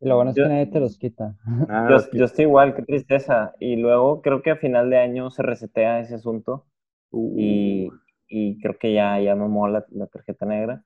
Lo 0.00 0.16
bueno 0.16 0.30
es 0.30 0.36
que 0.36 0.42
nadie 0.42 0.66
te 0.66 0.80
los 0.80 0.98
quita. 0.98 1.36
Ah, 1.68 1.88
yo, 2.12 2.24
estoy 2.24 2.44
igual, 2.44 2.74
qué 2.74 2.82
tristeza. 2.82 3.54
Y 3.58 3.76
luego 3.76 4.20
creo 4.22 4.42
que 4.42 4.50
a 4.50 4.56
final 4.56 4.90
de 4.90 4.98
año 4.98 5.30
se 5.30 5.42
resetea 5.42 6.00
ese 6.00 6.14
asunto. 6.14 6.66
Y, 7.12 7.88
y, 8.28 8.58
creo 8.60 8.78
que 8.78 8.92
ya, 8.92 9.18
ya 9.20 9.34
me 9.34 9.48
mola 9.48 9.86
la, 9.90 10.06
tarjeta 10.06 10.44
negra. 10.44 10.84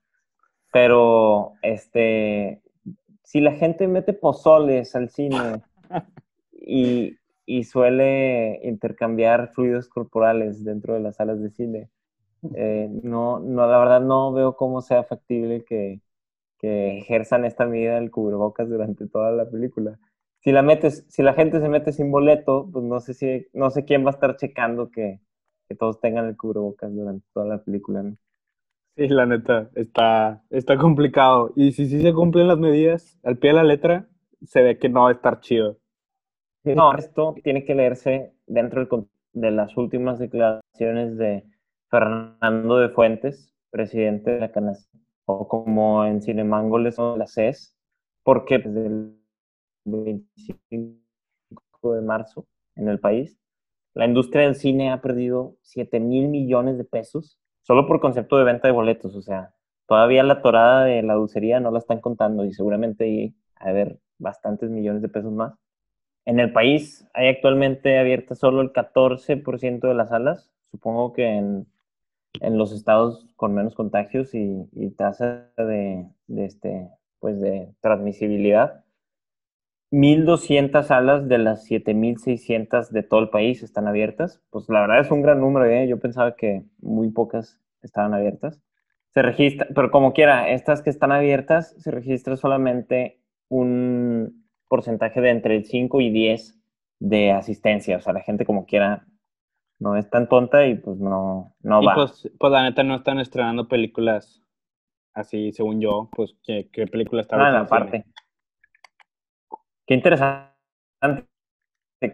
Pero, 0.73 1.55
este, 1.63 2.63
si 3.25 3.41
la 3.41 3.53
gente 3.53 3.89
mete 3.89 4.13
pozoles 4.13 4.95
al 4.95 5.11
cine 5.11 5.63
y, 6.53 7.17
y 7.47 7.65
suele 7.65 8.61
intercambiar 8.63 9.51
fluidos 9.53 9.89
corporales 9.89 10.63
dentro 10.63 10.95
de 10.95 11.01
las 11.01 11.17
salas 11.17 11.43
de 11.43 11.51
cine, 11.51 11.91
eh, 12.55 12.89
no, 13.03 13.41
no, 13.41 13.67
la 13.67 13.79
verdad 13.79 14.01
no 14.01 14.33
veo 14.33 14.57
cómo 14.57 14.81
sea 14.81 15.03
factible 15.05 15.65
que, 15.65 16.01
que 16.61 16.99
ejerzan 16.99 17.45
esta 17.45 17.67
medida 17.67 17.95
del 17.95 18.11
cubrebocas 18.11 18.69
durante 18.69 19.09
toda 19.09 19.33
la 19.33 19.49
película. 19.49 19.99
Si 20.41 20.53
la 20.53 20.63
metes, 20.63 21.07
si 21.09 21.23
la 21.23 21.33
gente 21.33 21.61
se 21.61 21.69
mete 21.69 21.93
sin 21.93 22.11
boleto, 22.11 22.69
pues 22.71 22.85
no 22.85 23.01
sé 23.01 23.15
si, 23.15 23.47
no 23.55 23.71
sé 23.71 23.85
quién 23.85 24.05
va 24.05 24.11
a 24.11 24.15
estar 24.15 24.37
checando 24.37 24.91
que, 24.91 25.21
que 25.69 25.75
todos 25.75 26.01
tengan 26.01 26.27
el 26.27 26.37
cubrebocas 26.37 26.95
durante 26.95 27.27
toda 27.33 27.47
la 27.47 27.65
película. 27.65 28.05
Sí, 28.97 29.09
la 29.09 29.25
neta, 29.25 29.71
está, 29.75 30.45
está 30.51 30.77
complicado. 30.77 31.53
Y 31.57 31.73
si 31.73 31.87
sí 31.87 32.03
se 32.03 32.13
cumplen 32.13 32.49
las 32.49 32.59
medidas 32.59 33.19
al 33.23 33.39
pie 33.39 33.51
de 33.51 33.57
la 33.57 33.65
letra, 33.65 34.09
se 34.43 34.63
ve 34.63 34.79
que 34.79 34.91
no 34.91 35.05
va 35.05 35.11
a 35.11 35.13
estar 35.13 35.41
chido. 35.41 35.79
No, 36.65 36.95
esto 36.95 37.35
tiene 37.43 37.65
que 37.65 37.75
leerse 37.75 38.35
dentro 38.47 38.87
de 39.33 39.51
las 39.51 39.75
últimas 39.79 40.19
declaraciones 40.19 41.17
de 41.17 41.45
Fernando 41.89 42.77
de 42.77 42.91
Fuentes, 42.91 43.55
presidente 43.71 44.33
de 44.33 44.41
la 44.41 44.53
canasta 44.53 44.91
como 45.49 46.05
en 46.05 46.23
Cinemango 46.23 46.79
le 46.79 46.93
son 46.93 47.19
las 47.19 47.35
CES, 47.35 47.77
porque 48.23 48.59
desde 48.59 48.87
el 48.87 49.17
25 49.85 51.95
de 51.95 52.03
marzo 52.03 52.47
en 52.77 52.89
el 52.89 53.01
país, 53.01 53.39
la 53.95 54.07
industria 54.07 54.43
del 54.43 54.55
cine 54.55 54.93
ha 54.93 55.01
perdido 55.01 55.57
7 55.63 56.01
mil 56.01 56.29
millones 56.29 56.79
de 56.79 56.85
pesos 56.85 57.41
solo 57.63 57.87
por 57.87 58.01
concepto 58.01 58.39
de 58.39 58.45
venta 58.45 58.69
de 58.69 58.73
boletos. 58.73 59.15
O 59.15 59.23
sea, 59.23 59.55
todavía 59.87 60.23
la 60.23 60.43
torada 60.43 60.85
de 60.85 61.03
la 61.03 61.15
dulcería 61.15 61.61
no 61.61 61.71
la 61.71 61.79
están 61.79 62.01
contando 62.01 62.45
y 62.45 62.53
seguramente 62.53 63.05
hay 63.05 63.35
a 63.57 63.69
haber 63.69 63.99
bastantes 64.19 64.71
millones 64.71 65.03
de 65.03 65.09
pesos 65.09 65.33
más. 65.33 65.55
En 66.25 66.41
el 66.41 66.53
país 66.53 67.07
hay 67.15 67.29
actualmente 67.29 67.99
abiertas 67.99 68.39
solo 68.39 68.61
el 68.61 68.73
14% 68.73 69.81
de 69.81 69.95
las 69.95 70.11
salas. 70.11 70.51
Supongo 70.71 71.13
que 71.13 71.27
en, 71.27 71.67
en, 72.41 72.59
los 72.59 72.73
estados 72.73 73.27
con 73.37 73.55
menos 73.55 73.75
contagios 73.75 74.35
y, 74.35 74.69
y 74.73 74.91
tasa 74.91 75.51
de, 75.57 76.07
de, 76.27 76.45
este, 76.45 76.89
pues 77.19 77.41
de 77.41 77.75
transmisibilidad. 77.81 78.85
1.200 79.91 80.85
salas 80.85 81.29
de 81.29 81.39
las 81.39 81.69
7.600 81.69 82.91
de 82.91 83.03
todo 83.03 83.21
el 83.21 83.31
país 83.31 83.63
están 83.63 83.89
abiertas. 83.89 84.41
Pues 84.51 84.69
la 84.69 84.83
verdad 84.83 85.01
es 85.01 85.11
un 85.11 85.23
gran 85.23 85.41
número, 85.41 85.67
¿eh? 85.67 85.89
Yo 85.89 85.99
pensaba 85.99 86.37
que 86.37 86.65
muy 86.81 87.11
pocas 87.11 87.61
estaban 87.83 88.15
abiertas. 88.15 88.61
Se 89.09 89.23
registra, 89.23 89.67
pero 89.75 89.91
como 89.91 90.13
quiera, 90.13 90.51
estas 90.51 90.83
que 90.83 90.91
están 90.91 91.11
abiertas, 91.11 91.75
se 91.79 91.91
registra 91.91 92.37
solamente 92.37 93.21
un 93.49 94.47
porcentaje 94.69 95.21
de 95.21 95.31
entre 95.31 95.57
el 95.57 95.65
5 95.65 96.01
y 96.01 96.11
10 96.11 96.61
de 97.01 97.33
asistencia. 97.33 97.97
O 97.97 98.01
sea, 98.01 98.13
la 98.13 98.21
gente 98.21 98.45
como 98.47 98.67
quiera 98.67 99.07
no 99.81 99.97
es 99.97 100.09
tan 100.09 100.29
tonta 100.29 100.67
y 100.67 100.77
pues 100.77 100.99
no, 100.99 101.57
no 101.63 101.83
va. 101.83 101.95
Pues, 101.95 102.31
pues, 102.39 102.53
la 102.53 102.63
neta 102.63 102.85
no 102.85 102.97
están 102.97 103.19
estrenando 103.19 103.67
películas 103.67 104.43
así, 105.15 105.53
según 105.53 105.81
yo, 105.81 106.09
pues 106.15 106.37
qué, 106.45 106.69
qué 106.73 106.87
película 106.87 107.23
está 107.23 107.37
Ah, 107.37 107.61
aparte. 107.61 108.05
Qué 109.87 109.95
interesante. 109.95 110.51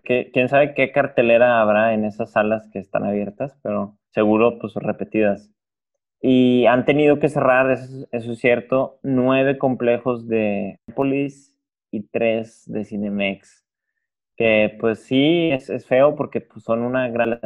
Que, 0.04 0.30
quién 0.32 0.48
sabe 0.48 0.74
qué 0.74 0.90
cartelera 0.90 1.60
habrá 1.60 1.92
en 1.92 2.04
esas 2.04 2.32
salas 2.32 2.68
que 2.72 2.78
están 2.78 3.04
abiertas, 3.04 3.58
pero 3.62 3.98
seguro 4.10 4.58
pues 4.58 4.74
repetidas. 4.74 5.50
Y 6.20 6.66
han 6.66 6.84
tenido 6.84 7.18
que 7.18 7.28
cerrar, 7.28 7.70
eso, 7.70 8.06
es 8.10 8.38
cierto, 8.38 8.98
nueve 9.02 9.58
complejos 9.58 10.26
de 10.26 10.80
Polis 10.94 11.56
y 11.92 12.02
tres 12.08 12.64
de 12.66 12.84
Cinemex. 12.84 13.65
Que 14.36 14.76
pues 14.78 15.00
sí, 15.00 15.50
es, 15.50 15.70
es 15.70 15.86
feo 15.86 16.14
porque 16.16 16.40
pues, 16.40 16.64
son 16.64 16.82
una 16.82 17.08
gran 17.08 17.40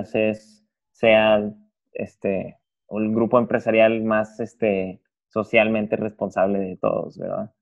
sea 0.93 1.53
este, 1.93 2.59
el 2.91 3.15
grupo 3.15 3.39
empresarial 3.39 4.03
más 4.03 4.41
este, 4.41 5.01
socialmente 5.29 5.97
responsable 5.97 6.59
de 6.59 6.77
todos, 6.77 7.17
¿verdad? 7.19 7.53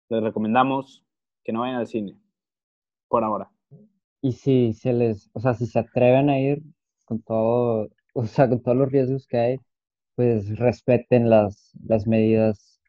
les 0.10 0.24
recomendamos 0.24 1.04
que 1.44 1.51
no 1.51 1.62
vayan 1.62 1.78
al 1.78 1.88
cine 1.88 2.18
por 3.08 3.24
ahora. 3.24 3.51
Y 4.22 4.34
si 4.34 4.74
se 4.74 4.94
les, 4.94 5.30
o 5.34 5.39
sea, 5.39 5.54
si 5.54 5.66
se 5.66 5.80
atreven 5.80 6.30
a 6.30 6.39
ir 6.39 6.62
con 7.06 7.22
todo, 7.22 7.89
o 8.13 8.25
sea, 8.25 8.50
con 8.50 8.62
todos 8.62 8.78
los 8.78 8.92
riesgos 8.92 9.28
que 9.28 9.38
hay, 9.38 9.60
pues 10.16 10.58
respeten 10.60 11.30
las, 11.30 11.72
las 11.86 12.06
medidas 12.06 12.82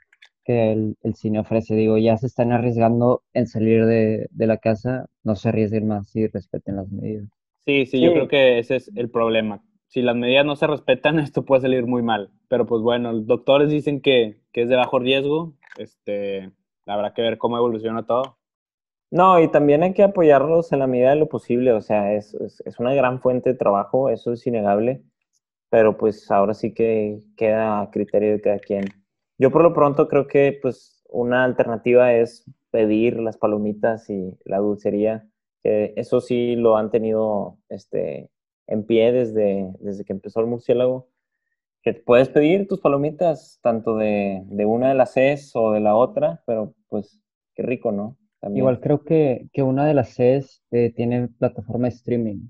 que 0.45 0.73
el, 0.73 0.97
cine 1.15 1.39
ofrece. 1.39 1.77
Digo, 1.77 1.99
ya 1.99 2.17
se 2.17 2.27
están 2.27 2.53
arriesgando 2.53 3.23
en 3.33 3.47
salir 3.47 3.87
de, 3.87 4.29
la 4.37 4.59
casa, 4.59 5.07
no 5.23 5.37
se 5.37 5.49
arriesguen 5.49 5.87
más 5.87 6.15
y 6.17 6.27
respeten 6.27 6.77
las 6.77 6.91
medidas. 6.91 7.29
Sí, 7.67 7.87
sí, 7.87 8.01
yo 8.01 8.13
creo 8.13 8.29
que 8.29 8.59
ese 8.59 8.77
es 8.77 8.91
el 8.97 9.11
problema. 9.11 9.63
Si 9.87 10.03
las 10.03 10.17
medidas 10.17 10.45
no 10.45 10.57
se 10.57 10.67
respetan, 10.67 11.19
esto 11.21 11.45
puede 11.45 11.63
salir 11.63 11.87
muy 11.87 12.03
mal. 12.03 12.31
Pero 12.49 12.67
pues 12.67 12.83
bueno, 12.83 13.13
los 13.13 13.27
doctores 13.27 13.71
dicen 13.71 14.01
que, 14.01 14.41
es 14.53 14.69
de 14.69 14.77
bajo 14.77 14.99
riesgo. 14.99 15.55
Este, 15.79 16.51
habrá 16.91 17.15
que 17.15 17.23
ver 17.23 17.39
cómo 17.39 17.57
evoluciona 17.57 18.07
todo. 18.07 18.39
No, 19.11 19.41
y 19.41 19.49
también 19.49 19.83
hay 19.83 19.93
que 19.95 20.05
apoyarlos 20.05 20.73
en 20.73 20.81
la 20.81 20.87
medida 20.87 21.11
de 21.11 21.17
lo 21.17 21.29
posible. 21.29 21.73
O 21.73 21.81
sea, 21.81 22.15
es, 22.15 22.35
es 22.35 22.79
una 22.79 22.95
gran 22.95 23.21
fuente 23.21 23.51
de 23.51 23.59
trabajo, 23.59 24.09
eso 24.09 24.33
es 24.33 24.47
innegable. 24.47 25.03
Pero 25.71 25.97
pues 25.97 26.31
ahora 26.31 26.55
sí 26.55 26.75
que 26.75 27.21
queda 27.37 27.81
a 27.83 27.91
criterio 27.91 28.33
de 28.33 28.41
cada 28.41 28.59
quien. 28.59 28.87
Yo 29.39 29.51
por 29.51 29.63
lo 29.63 29.73
pronto 29.73 30.09
creo 30.09 30.27
que 30.27 30.59
pues 30.61 31.03
una 31.09 31.45
alternativa 31.45 32.13
es 32.15 32.45
pedir 32.71 33.19
las 33.21 33.37
palomitas 33.37 34.09
y 34.11 34.39
la 34.45 34.59
dulcería, 34.59 35.27
eso 35.63 36.21
sí 36.21 36.57
lo 36.57 36.77
han 36.77 36.91
tenido 36.91 37.59
este, 37.69 38.31
en 38.67 38.85
pie 38.87 39.13
desde, 39.13 39.73
desde 39.81 40.05
que 40.05 40.13
empezó 40.13 40.41
el 40.41 40.47
murciélago, 40.47 41.09
que 41.83 41.95
puedes 41.95 42.29
pedir 42.29 42.69
tus 42.69 42.81
palomitas 42.81 43.59
tanto 43.63 43.97
de, 43.97 44.43
de 44.47 44.67
una 44.67 44.89
de 44.89 44.95
las 44.95 45.15
Cs 45.15 45.53
o 45.55 45.73
de 45.73 45.81
la 45.81 45.97
otra, 45.97 46.43
pero 46.47 46.75
pues 46.89 47.23
qué 47.55 47.63
rico, 47.63 47.93
¿no? 47.93 48.17
Igual 48.55 48.81
creo 48.81 49.05
que, 49.05 49.49
que, 49.53 49.63
una 49.63 49.87
de 49.87 49.95
las 49.95 50.17
Cs 50.17 50.63
eh, 50.71 50.93
tiene 50.95 51.29
plataforma 51.29 51.89
de 51.89 51.95
streaming. 51.95 52.49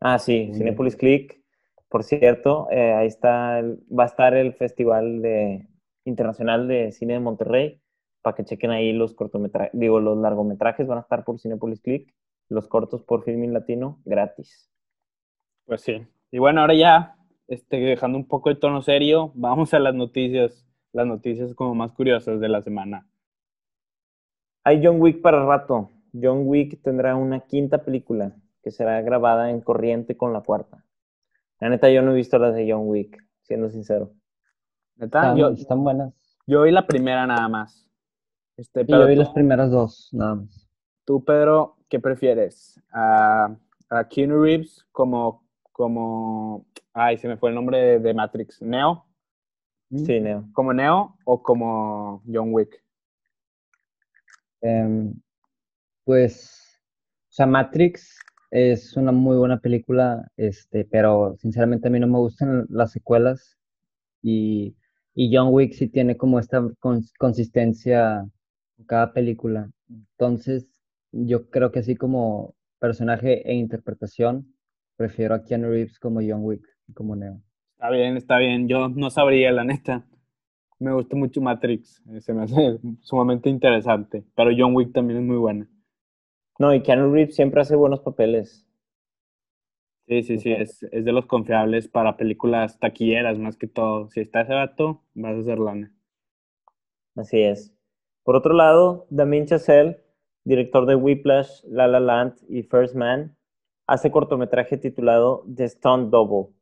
Ah, 0.00 0.18
sí, 0.18 0.50
Cinepolis 0.52 0.96
Click. 0.96 1.40
Por 1.88 2.02
cierto, 2.02 2.68
eh, 2.70 2.92
ahí 2.92 3.06
está, 3.06 3.62
va 3.96 4.04
a 4.04 4.06
estar 4.06 4.34
el 4.34 4.52
festival 4.54 5.22
de, 5.22 5.68
Internacional 6.04 6.66
de 6.66 6.90
Cine 6.90 7.14
de 7.14 7.20
Monterrey, 7.20 7.80
para 8.22 8.36
que 8.36 8.44
chequen 8.44 8.70
ahí 8.70 8.92
los 8.92 9.14
cortometrajes, 9.14 9.70
digo, 9.74 10.00
los 10.00 10.16
largometrajes 10.18 10.86
van 10.86 10.98
a 10.98 11.02
estar 11.02 11.24
por 11.24 11.38
Cinepolis 11.38 11.80
Click, 11.80 12.12
los 12.48 12.68
cortos 12.68 13.02
por 13.02 13.24
Filmin 13.24 13.52
Latino, 13.52 14.00
gratis. 14.04 14.70
Pues 15.66 15.82
sí. 15.82 16.06
Y 16.30 16.38
bueno, 16.38 16.60
ahora 16.60 16.74
ya, 16.74 17.16
este, 17.48 17.78
dejando 17.78 18.18
un 18.18 18.26
poco 18.26 18.50
el 18.50 18.58
tono 18.58 18.82
serio, 18.82 19.32
vamos 19.34 19.74
a 19.74 19.78
las 19.78 19.94
noticias, 19.94 20.66
las 20.92 21.06
noticias 21.06 21.54
como 21.54 21.74
más 21.74 21.92
curiosas 21.92 22.40
de 22.40 22.48
la 22.48 22.62
semana. 22.62 23.06
Hay 24.64 24.80
John 24.84 25.00
Wick 25.00 25.20
para 25.20 25.44
rato. 25.44 25.90
John 26.12 26.42
Wick 26.46 26.82
tendrá 26.82 27.16
una 27.16 27.40
quinta 27.40 27.84
película 27.84 28.36
que 28.62 28.70
será 28.70 29.00
grabada 29.02 29.50
en 29.50 29.60
corriente 29.60 30.16
con 30.16 30.32
la 30.32 30.42
cuarta. 30.42 30.84
La 31.58 31.68
neta, 31.68 31.90
yo 31.90 32.02
no 32.02 32.12
he 32.12 32.16
visto 32.16 32.38
las 32.38 32.54
de 32.54 32.70
John 32.70 32.82
Wick, 32.88 33.24
siendo 33.42 33.70
sincero. 33.70 34.12
Están, 34.98 35.36
yo, 35.36 35.48
están 35.50 35.82
buenas. 35.82 36.14
Yo 36.46 36.62
vi 36.62 36.70
la 36.70 36.86
primera 36.86 37.26
nada 37.26 37.48
más. 37.48 37.88
Este, 38.56 38.84
yo 38.86 39.06
vi 39.06 39.16
las 39.16 39.30
primeras 39.30 39.70
dos, 39.70 40.10
nada 40.12 40.36
más. 40.36 40.68
Tú, 41.04 41.24
Pedro, 41.24 41.76
¿qué 41.88 41.98
prefieres? 41.98 42.80
¿A, 42.92 43.56
a 43.90 44.08
Keanu 44.08 44.42
Reeves 44.42 44.86
como, 44.92 45.44
como... 45.72 46.66
Ay, 46.94 47.16
se 47.16 47.28
me 47.28 47.36
fue 47.36 47.50
el 47.50 47.54
nombre 47.54 48.00
de, 48.00 48.14
Matrix. 48.14 48.60
¿Neo? 48.60 49.06
Sí, 49.90 50.20
Neo. 50.20 50.48
¿Como 50.52 50.72
Neo 50.72 51.16
o 51.24 51.42
como 51.42 52.22
John 52.26 52.52
Wick? 52.52 52.82
Em, 54.60 55.14
pues, 56.04 56.80
o 57.30 57.32
sea, 57.32 57.46
Matrix 57.46 58.18
es 58.50 58.96
una 58.96 59.12
muy 59.12 59.36
buena 59.36 59.58
película, 59.58 60.30
este, 60.36 60.84
pero 60.84 61.36
sinceramente 61.38 61.88
a 61.88 61.90
mí 61.90 61.98
no 61.98 62.06
me 62.06 62.18
gustan 62.18 62.66
las 62.68 62.92
secuelas 62.92 63.58
y 64.22 64.76
Y 65.14 65.34
John 65.34 65.48
Wick 65.52 65.74
sí 65.74 65.88
tiene 65.88 66.16
como 66.16 66.38
esta 66.38 66.62
consistencia 67.18 68.26
en 68.78 68.84
cada 68.86 69.12
película. 69.12 69.70
Entonces, 69.90 70.68
yo 71.12 71.50
creo 71.50 71.70
que 71.72 71.80
así 71.80 71.96
como 71.96 72.54
personaje 72.78 73.48
e 73.50 73.54
interpretación, 73.54 74.54
prefiero 74.96 75.34
a 75.34 75.44
Keanu 75.44 75.70
Reeves 75.70 75.98
como 75.98 76.20
John 76.20 76.44
Wick, 76.44 76.66
como 76.94 77.16
Neo. 77.16 77.40
Está 77.74 77.90
bien, 77.90 78.16
está 78.16 78.38
bien. 78.38 78.68
Yo 78.68 78.88
no 78.88 79.10
sabría, 79.10 79.52
la 79.52 79.64
neta. 79.64 80.06
Me 80.78 80.92
gusta 80.92 81.16
mucho 81.16 81.40
Matrix. 81.40 82.02
Eh, 82.10 82.20
se 82.20 82.32
me 82.32 82.42
hace 82.42 82.78
sumamente 83.00 83.48
interesante. 83.48 84.24
Pero 84.34 84.50
John 84.56 84.74
Wick 84.74 84.92
también 84.92 85.20
es 85.20 85.26
muy 85.26 85.36
buena. 85.36 85.68
No, 86.58 86.74
y 86.74 86.82
Keanu 86.82 87.12
Reeves 87.12 87.34
siempre 87.34 87.60
hace 87.60 87.76
buenos 87.76 88.00
papeles. 88.00 88.66
Sí, 90.06 90.22
sí, 90.22 90.38
sí, 90.38 90.52
es, 90.52 90.82
es, 90.82 91.04
de 91.04 91.12
los 91.12 91.26
confiables 91.26 91.88
para 91.88 92.16
películas 92.16 92.78
taquilleras 92.78 93.38
más 93.38 93.56
que 93.56 93.66
todo. 93.66 94.10
Si 94.10 94.20
está 94.20 94.42
ese 94.42 94.54
vato, 94.54 95.02
vas 95.14 95.36
a 95.36 95.40
hacer 95.40 95.58
lana. 95.58 95.92
Así 97.16 97.40
es. 97.40 97.74
Por 98.24 98.36
otro 98.36 98.54
lado, 98.54 99.06
Damien 99.10 99.46
Chazelle, 99.46 99.98
director 100.44 100.86
de 100.86 100.94
Whiplash, 100.94 101.64
La 101.64 101.86
La 101.88 102.00
Land 102.00 102.34
y 102.48 102.62
First 102.62 102.94
Man, 102.94 103.36
hace 103.86 104.10
cortometraje 104.10 104.76
titulado 104.78 105.44
The 105.52 105.68
Stunt 105.68 106.10
Double, 106.10 106.54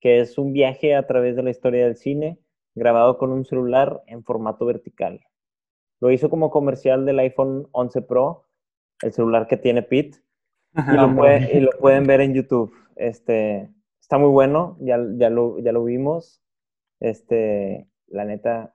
que 0.00 0.18
es 0.18 0.38
un 0.38 0.52
viaje 0.52 0.94
a 0.94 1.06
través 1.06 1.36
de 1.36 1.42
la 1.42 1.50
historia 1.50 1.84
del 1.84 1.96
cine 1.96 2.38
grabado 2.74 3.18
con 3.18 3.32
un 3.32 3.44
celular 3.44 4.02
en 4.06 4.22
formato 4.22 4.66
vertical. 4.66 5.20
Lo 6.00 6.10
hizo 6.10 6.28
como 6.28 6.50
comercial 6.50 7.06
del 7.06 7.18
iPhone 7.18 7.68
11 7.72 8.02
Pro, 8.02 8.44
el 9.02 9.12
celular 9.12 9.46
que 9.46 9.56
tiene 9.56 9.82
Pete, 9.82 10.18
y 10.74 10.94
lo, 10.94 11.08
y 11.54 11.60
lo 11.60 11.70
pueden 11.80 12.04
ver 12.04 12.20
en 12.20 12.34
YouTube. 12.34 12.72
Este, 12.96 13.70
está 14.00 14.18
muy 14.18 14.28
bueno, 14.28 14.76
ya, 14.80 14.98
ya, 15.16 15.30
lo, 15.30 15.58
ya 15.60 15.72
lo 15.72 15.84
vimos. 15.84 16.42
Este, 17.00 17.88
la 18.08 18.24
neta, 18.24 18.74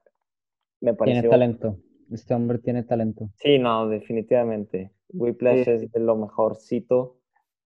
me 0.80 0.94
pareció... 0.94 1.22
Tiene 1.22 1.30
talento, 1.30 1.78
este 2.10 2.34
hombre 2.34 2.58
tiene 2.58 2.82
talento. 2.82 3.30
Sí, 3.36 3.58
no, 3.58 3.88
definitivamente. 3.88 4.92
Whiplash 5.12 5.68
es 5.68 5.92
de 5.92 6.00
lo 6.00 6.16
mejorcito 6.16 7.18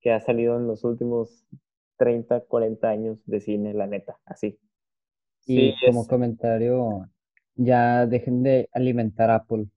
que 0.00 0.12
ha 0.12 0.20
salido 0.20 0.56
en 0.56 0.66
los 0.66 0.82
últimos 0.84 1.46
30, 2.02 2.40
40 2.40 2.88
años 2.88 3.24
de 3.26 3.38
cine, 3.38 3.74
la 3.74 3.86
neta, 3.86 4.18
así. 4.26 4.58
Y 5.46 5.72
como 5.86 6.08
comentario, 6.08 7.08
ya 7.54 8.06
dejen 8.06 8.42
de 8.42 8.68
alimentar 8.72 9.30
a 9.30 9.36
Apple, 9.36 9.68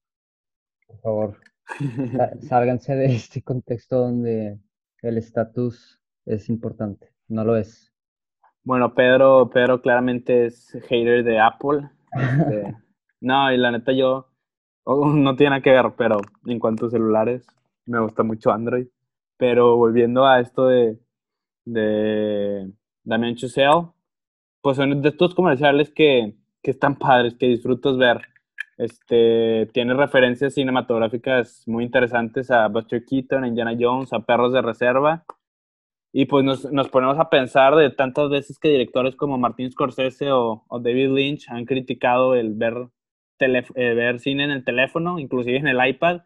por 0.88 1.00
favor. 1.02 1.38
Sálganse 2.50 2.96
de 2.96 3.06
este 3.14 3.44
contexto 3.44 4.00
donde 4.00 4.58
el 5.04 5.18
estatus 5.20 6.02
es 6.26 6.50
importante, 6.50 7.14
no 7.28 7.46
lo 7.46 7.58
es. 7.58 7.94
Bueno, 8.64 8.96
Pedro, 8.96 9.52
Pedro 9.52 9.84
claramente 9.84 10.48
es 10.48 10.76
hater 10.90 11.24
de 11.24 11.40
Apple. 11.40 11.92
Este, 12.12 12.76
no, 13.22 13.54
y 13.54 13.58
la 13.58 13.70
neta 13.70 13.92
yo 13.92 14.32
oh, 14.84 15.14
no 15.14 15.36
tiene 15.36 15.52
nada 15.52 15.62
que 15.62 15.70
ver, 15.70 15.94
pero 15.96 16.18
en 16.48 16.58
cuanto 16.58 16.88
a 16.88 16.90
celulares, 16.90 17.46
me 17.86 18.00
gusta 18.00 18.24
mucho 18.24 18.52
Android. 18.52 18.88
Pero 19.38 19.78
volviendo 19.78 20.26
a 20.26 20.40
esto 20.40 20.70
de, 20.70 20.98
de 21.66 22.72
Damien 23.04 23.36
Chazelle, 23.36 23.90
pues 24.62 24.78
son 24.78 25.02
de 25.02 25.10
estos 25.10 25.36
comerciales 25.36 25.92
que, 25.92 26.36
que 26.64 26.72
están 26.72 26.98
padres, 26.98 27.36
que 27.36 27.48
disfrutas 27.48 27.98
ver. 27.98 28.22
Este, 28.78 29.68
tiene 29.74 29.94
referencias 29.94 30.54
cinematográficas 30.54 31.64
muy 31.68 31.84
interesantes 31.86 32.52
a 32.52 32.68
Buster 32.68 33.06
Keaton, 33.06 33.44
a 33.44 33.48
Indiana 33.48 33.76
Jones, 33.80 34.14
a 34.14 34.20
Perros 34.20 34.54
de 34.54 34.62
Reserva 34.62 35.26
y 36.18 36.28
pues 36.28 36.46
nos, 36.46 36.72
nos, 36.72 36.88
ponemos 36.88 37.20
a 37.20 37.30
pensar 37.30 37.76
de 37.76 37.90
tantas 37.90 38.30
veces 38.30 38.58
que 38.58 38.70
directores 38.70 39.18
como 39.18 39.38
Martin 39.38 39.70
Scorsese 39.70 40.32
o, 40.32 40.64
o 40.70 40.80
David 40.80 41.10
Lynch 41.10 41.50
han 41.50 41.66
criticado 41.66 42.36
el 42.36 42.54
ver, 42.54 42.88
tele, 43.36 43.66
eh, 43.76 43.94
ver 43.94 44.22
cine 44.22 44.46
en 44.46 44.52
el 44.52 44.64
teléfono, 44.64 45.20
inclusive 45.20 45.58
en 45.58 45.68
el 45.68 45.86
iPad. 45.86 46.22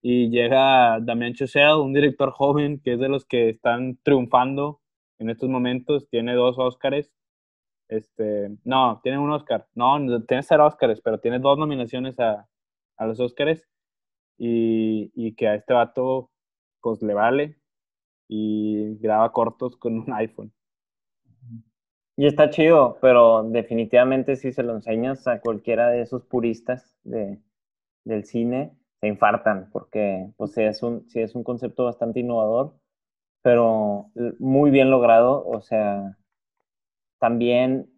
Y 0.00 0.30
llega 0.30 1.00
Damien 1.00 1.34
Chazelle, 1.34 1.74
un 1.74 1.92
director 1.92 2.30
joven 2.30 2.80
que 2.82 2.94
es 2.94 2.98
de 2.98 3.10
los 3.10 3.26
que 3.26 3.50
están 3.50 3.98
triunfando 4.02 4.80
en 5.18 5.30
estos 5.30 5.48
momentos. 5.48 6.08
Tiene 6.08 6.34
dos 6.34 6.58
Oscars. 6.58 7.10
Este, 7.88 8.56
no, 8.64 9.00
tiene 9.02 9.18
un 9.18 9.30
Oscar. 9.30 9.66
No, 9.74 9.96
tiene 10.26 10.42
cero 10.42 10.66
Oscars, 10.66 11.00
pero 11.00 11.20
tiene 11.20 11.38
dos 11.38 11.58
nominaciones 11.58 12.18
a, 12.20 12.48
a 12.96 13.06
los 13.06 13.20
Oscars. 13.20 13.62
Y, 14.38 15.10
y 15.14 15.34
que 15.34 15.48
a 15.48 15.54
este 15.54 15.72
vato 15.72 16.30
pues 16.82 17.02
le 17.02 17.14
vale 17.14 17.58
y 18.28 18.96
graba 18.98 19.32
cortos 19.32 19.76
con 19.76 19.98
un 19.98 20.12
iPhone. 20.12 20.52
Y 22.18 22.26
está 22.26 22.48
chido, 22.48 22.98
pero 23.02 23.42
definitivamente 23.44 24.36
si 24.36 24.52
se 24.52 24.62
lo 24.62 24.74
enseñas 24.74 25.26
a 25.26 25.40
cualquiera 25.40 25.90
de 25.90 26.00
esos 26.00 26.24
puristas 26.24 26.96
de, 27.04 27.38
del 28.04 28.24
cine, 28.24 28.74
se 29.00 29.08
infartan, 29.08 29.68
porque 29.70 30.32
pues, 30.38 30.56
es 30.56 30.82
un, 30.82 31.06
sí 31.10 31.20
es 31.20 31.34
un 31.34 31.44
concepto 31.44 31.84
bastante 31.84 32.20
innovador, 32.20 32.74
pero 33.46 34.10
muy 34.40 34.72
bien 34.72 34.90
logrado, 34.90 35.46
o 35.46 35.60
sea, 35.60 36.18
también 37.20 37.88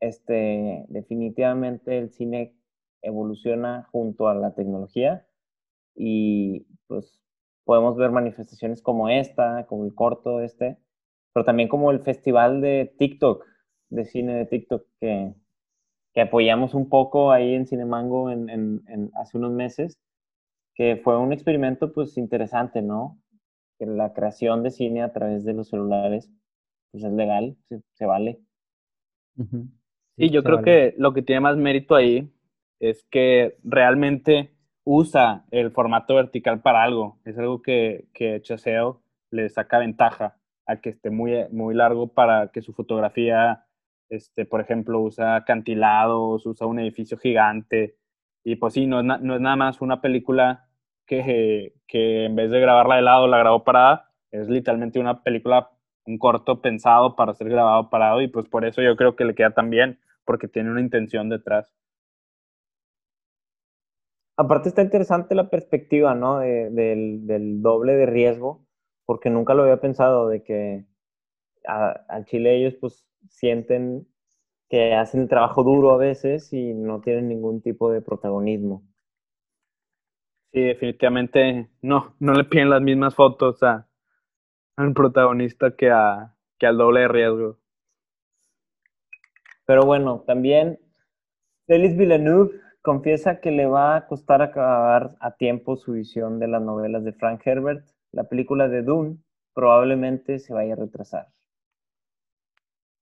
este, 0.00 0.86
definitivamente 0.88 1.98
el 1.98 2.08
cine 2.08 2.54
evoluciona 3.02 3.86
junto 3.92 4.28
a 4.28 4.34
la 4.34 4.54
tecnología 4.54 5.26
y 5.94 6.66
pues 6.86 7.20
podemos 7.64 7.94
ver 7.98 8.10
manifestaciones 8.10 8.80
como 8.80 9.10
esta, 9.10 9.66
como 9.66 9.84
el 9.84 9.94
corto 9.94 10.40
este, 10.40 10.78
pero 11.34 11.44
también 11.44 11.68
como 11.68 11.90
el 11.90 12.00
festival 12.00 12.62
de 12.62 12.90
TikTok, 12.98 13.44
de 13.90 14.06
cine 14.06 14.34
de 14.34 14.46
TikTok, 14.46 14.86
que, 14.98 15.34
que 16.14 16.22
apoyamos 16.22 16.72
un 16.72 16.88
poco 16.88 17.32
ahí 17.32 17.52
en 17.52 17.66
Cinemango 17.66 18.30
en, 18.30 18.48
en, 18.48 19.10
hace 19.20 19.36
unos 19.36 19.52
meses, 19.52 19.98
que 20.74 20.96
fue 20.96 21.18
un 21.18 21.34
experimento 21.34 21.92
pues 21.92 22.16
interesante, 22.16 22.80
¿no? 22.80 23.20
Que 23.80 23.86
la 23.86 24.12
creación 24.12 24.62
de 24.62 24.70
cine 24.70 25.02
a 25.02 25.12
través 25.12 25.44
de 25.44 25.54
los 25.54 25.70
celulares 25.70 26.30
pues 26.92 27.04
es 27.04 27.12
legal, 27.12 27.56
se, 27.94 28.06
vale. 28.06 28.40
Sí, 30.16 30.28
yo 30.30 30.42
creo 30.42 30.60
que 30.62 30.94
lo 30.98 31.14
que 31.14 31.22
tiene 31.22 31.40
más 31.40 31.56
mérito 31.56 31.94
ahí 31.94 32.30
es 32.80 33.04
que 33.10 33.56
realmente 33.62 34.52
usa 34.84 35.44
el 35.50 35.70
formato 35.70 36.16
vertical 36.16 36.60
para 36.62 36.82
algo. 36.82 37.20
Es 37.24 37.38
algo 37.38 37.62
que, 37.62 38.08
que 38.12 38.42
Chaseo 38.42 39.02
le 39.30 39.48
saca 39.48 39.78
ventaja 39.78 40.36
a 40.66 40.80
que 40.80 40.90
esté 40.90 41.10
muy, 41.10 41.46
muy 41.50 41.74
largo 41.74 42.08
para 42.12 42.48
que 42.48 42.62
su 42.62 42.72
fotografía, 42.72 43.66
este, 44.08 44.44
por 44.44 44.60
ejemplo, 44.60 45.00
usa 45.00 45.44
cantilados, 45.44 46.44
usa 46.46 46.66
un 46.66 46.80
edificio 46.80 47.18
gigante. 47.18 47.96
Y 48.44 48.56
pues 48.56 48.74
sí, 48.74 48.86
no 48.86 49.00
es, 49.00 49.06
no 49.22 49.34
es 49.34 49.40
nada 49.40 49.56
más 49.56 49.80
una 49.80 50.00
película 50.00 50.69
que, 51.10 51.74
que 51.88 52.26
en 52.26 52.36
vez 52.36 52.50
de 52.50 52.60
grabarla 52.60 52.96
de 52.96 53.02
lado 53.02 53.26
la 53.26 53.38
grabó 53.38 53.64
parada. 53.64 54.12
Es 54.30 54.48
literalmente 54.48 55.00
una 55.00 55.24
película, 55.24 55.70
un 56.06 56.18
corto 56.18 56.62
pensado 56.62 57.16
para 57.16 57.34
ser 57.34 57.48
grabado 57.48 57.90
parado. 57.90 58.22
Y 58.22 58.28
pues 58.28 58.46
por 58.48 58.64
eso 58.64 58.80
yo 58.80 58.96
creo 58.96 59.16
que 59.16 59.24
le 59.24 59.34
queda 59.34 59.50
tan 59.50 59.70
bien, 59.70 59.98
porque 60.24 60.46
tiene 60.46 60.70
una 60.70 60.80
intención 60.80 61.28
detrás. 61.28 61.74
Aparte 64.36 64.68
está 64.68 64.82
interesante 64.82 65.34
la 65.34 65.50
perspectiva, 65.50 66.14
¿no? 66.14 66.38
del, 66.38 67.60
doble 67.60 67.94
de 67.94 68.06
riesgo, 68.06 68.64
porque 69.04 69.28
nunca 69.28 69.52
lo 69.52 69.64
había 69.64 69.80
pensado 69.80 70.28
de 70.28 70.42
que 70.42 70.86
al 71.66 72.24
Chile 72.24 72.56
ellos 72.56 72.74
pues 72.80 73.04
sienten 73.28 74.06
que 74.70 74.94
hacen 74.94 75.22
el 75.22 75.28
trabajo 75.28 75.62
duro 75.64 75.90
a 75.90 75.98
veces 75.98 76.52
y 76.52 76.72
no 76.72 77.00
tienen 77.00 77.28
ningún 77.28 77.60
tipo 77.60 77.90
de 77.90 78.00
protagonismo. 78.00 78.89
Sí, 80.52 80.60
definitivamente 80.60 81.70
no, 81.80 82.14
no 82.18 82.32
le 82.34 82.44
piden 82.44 82.70
las 82.70 82.82
mismas 82.82 83.14
fotos 83.14 83.62
a, 83.62 83.86
al 84.76 84.92
protagonista 84.94 85.76
que, 85.76 85.90
a, 85.90 86.34
que 86.58 86.66
al 86.66 86.76
doble 86.76 87.00
de 87.00 87.08
riesgo. 87.08 87.58
Pero 89.64 89.82
bueno, 89.82 90.24
también 90.26 90.80
Félix 91.66 91.96
Villeneuve 91.96 92.50
confiesa 92.82 93.40
que 93.40 93.52
le 93.52 93.66
va 93.66 93.94
a 93.94 94.06
costar 94.08 94.42
acabar 94.42 95.10
a 95.20 95.36
tiempo 95.36 95.76
su 95.76 95.92
visión 95.92 96.40
de 96.40 96.48
las 96.48 96.62
novelas 96.62 97.04
de 97.04 97.12
Frank 97.12 97.42
Herbert. 97.44 97.86
La 98.10 98.24
película 98.24 98.68
de 98.68 98.82
Dune 98.82 99.18
probablemente 99.54 100.40
se 100.40 100.52
vaya 100.52 100.72
a 100.72 100.76
retrasar. 100.76 101.28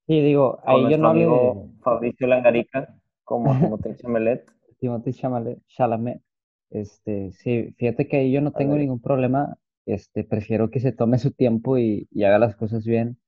Sí, 0.07 0.21
digo, 0.21 0.61
ahí 0.65 0.91
yo 0.91 0.99
no 0.99 1.09
amigo 1.09 1.69
Fabricio 1.83 2.27
Langarica 2.27 2.95
como 3.25 3.55
Timothée 3.59 3.97
Chalamet. 3.97 4.51
Timothée 4.81 5.13
Chalamet. 5.13 6.21
Este, 6.71 7.33
sí, 7.33 7.75
fíjate 7.79 8.09
que 8.09 8.19
ahí 8.19 8.33
yo 8.33 8.41
no 8.41 8.53
tengo 8.53 8.77
ningún 8.77 9.01
problema. 9.01 9.57
Este, 9.87 10.25
prefiero 10.25 10.71
que 10.71 10.81
se 10.81 10.93
tome 10.93 11.19
su 11.19 11.33
tiempo 11.33 11.79
y, 11.79 12.09
y 12.11 12.25
haga 12.25 12.39
las 12.39 12.57
cosas 12.57 12.85
bien 12.85 13.19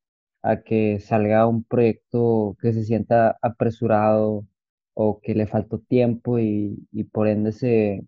a 0.43 0.63
que 0.63 1.01
salga 1.01 1.47
un 1.47 1.65
proyecto 1.65 2.57
que 2.61 2.73
se 2.73 2.85
sienta 2.85 3.39
apresurado 3.43 4.47
o 4.95 5.21
que 5.23 5.35
le 5.35 5.47
faltó 5.47 5.79
tiempo 5.79 6.39
y, 6.39 6.87
por 7.13 7.29
ende 7.29 7.53
se, 7.53 8.07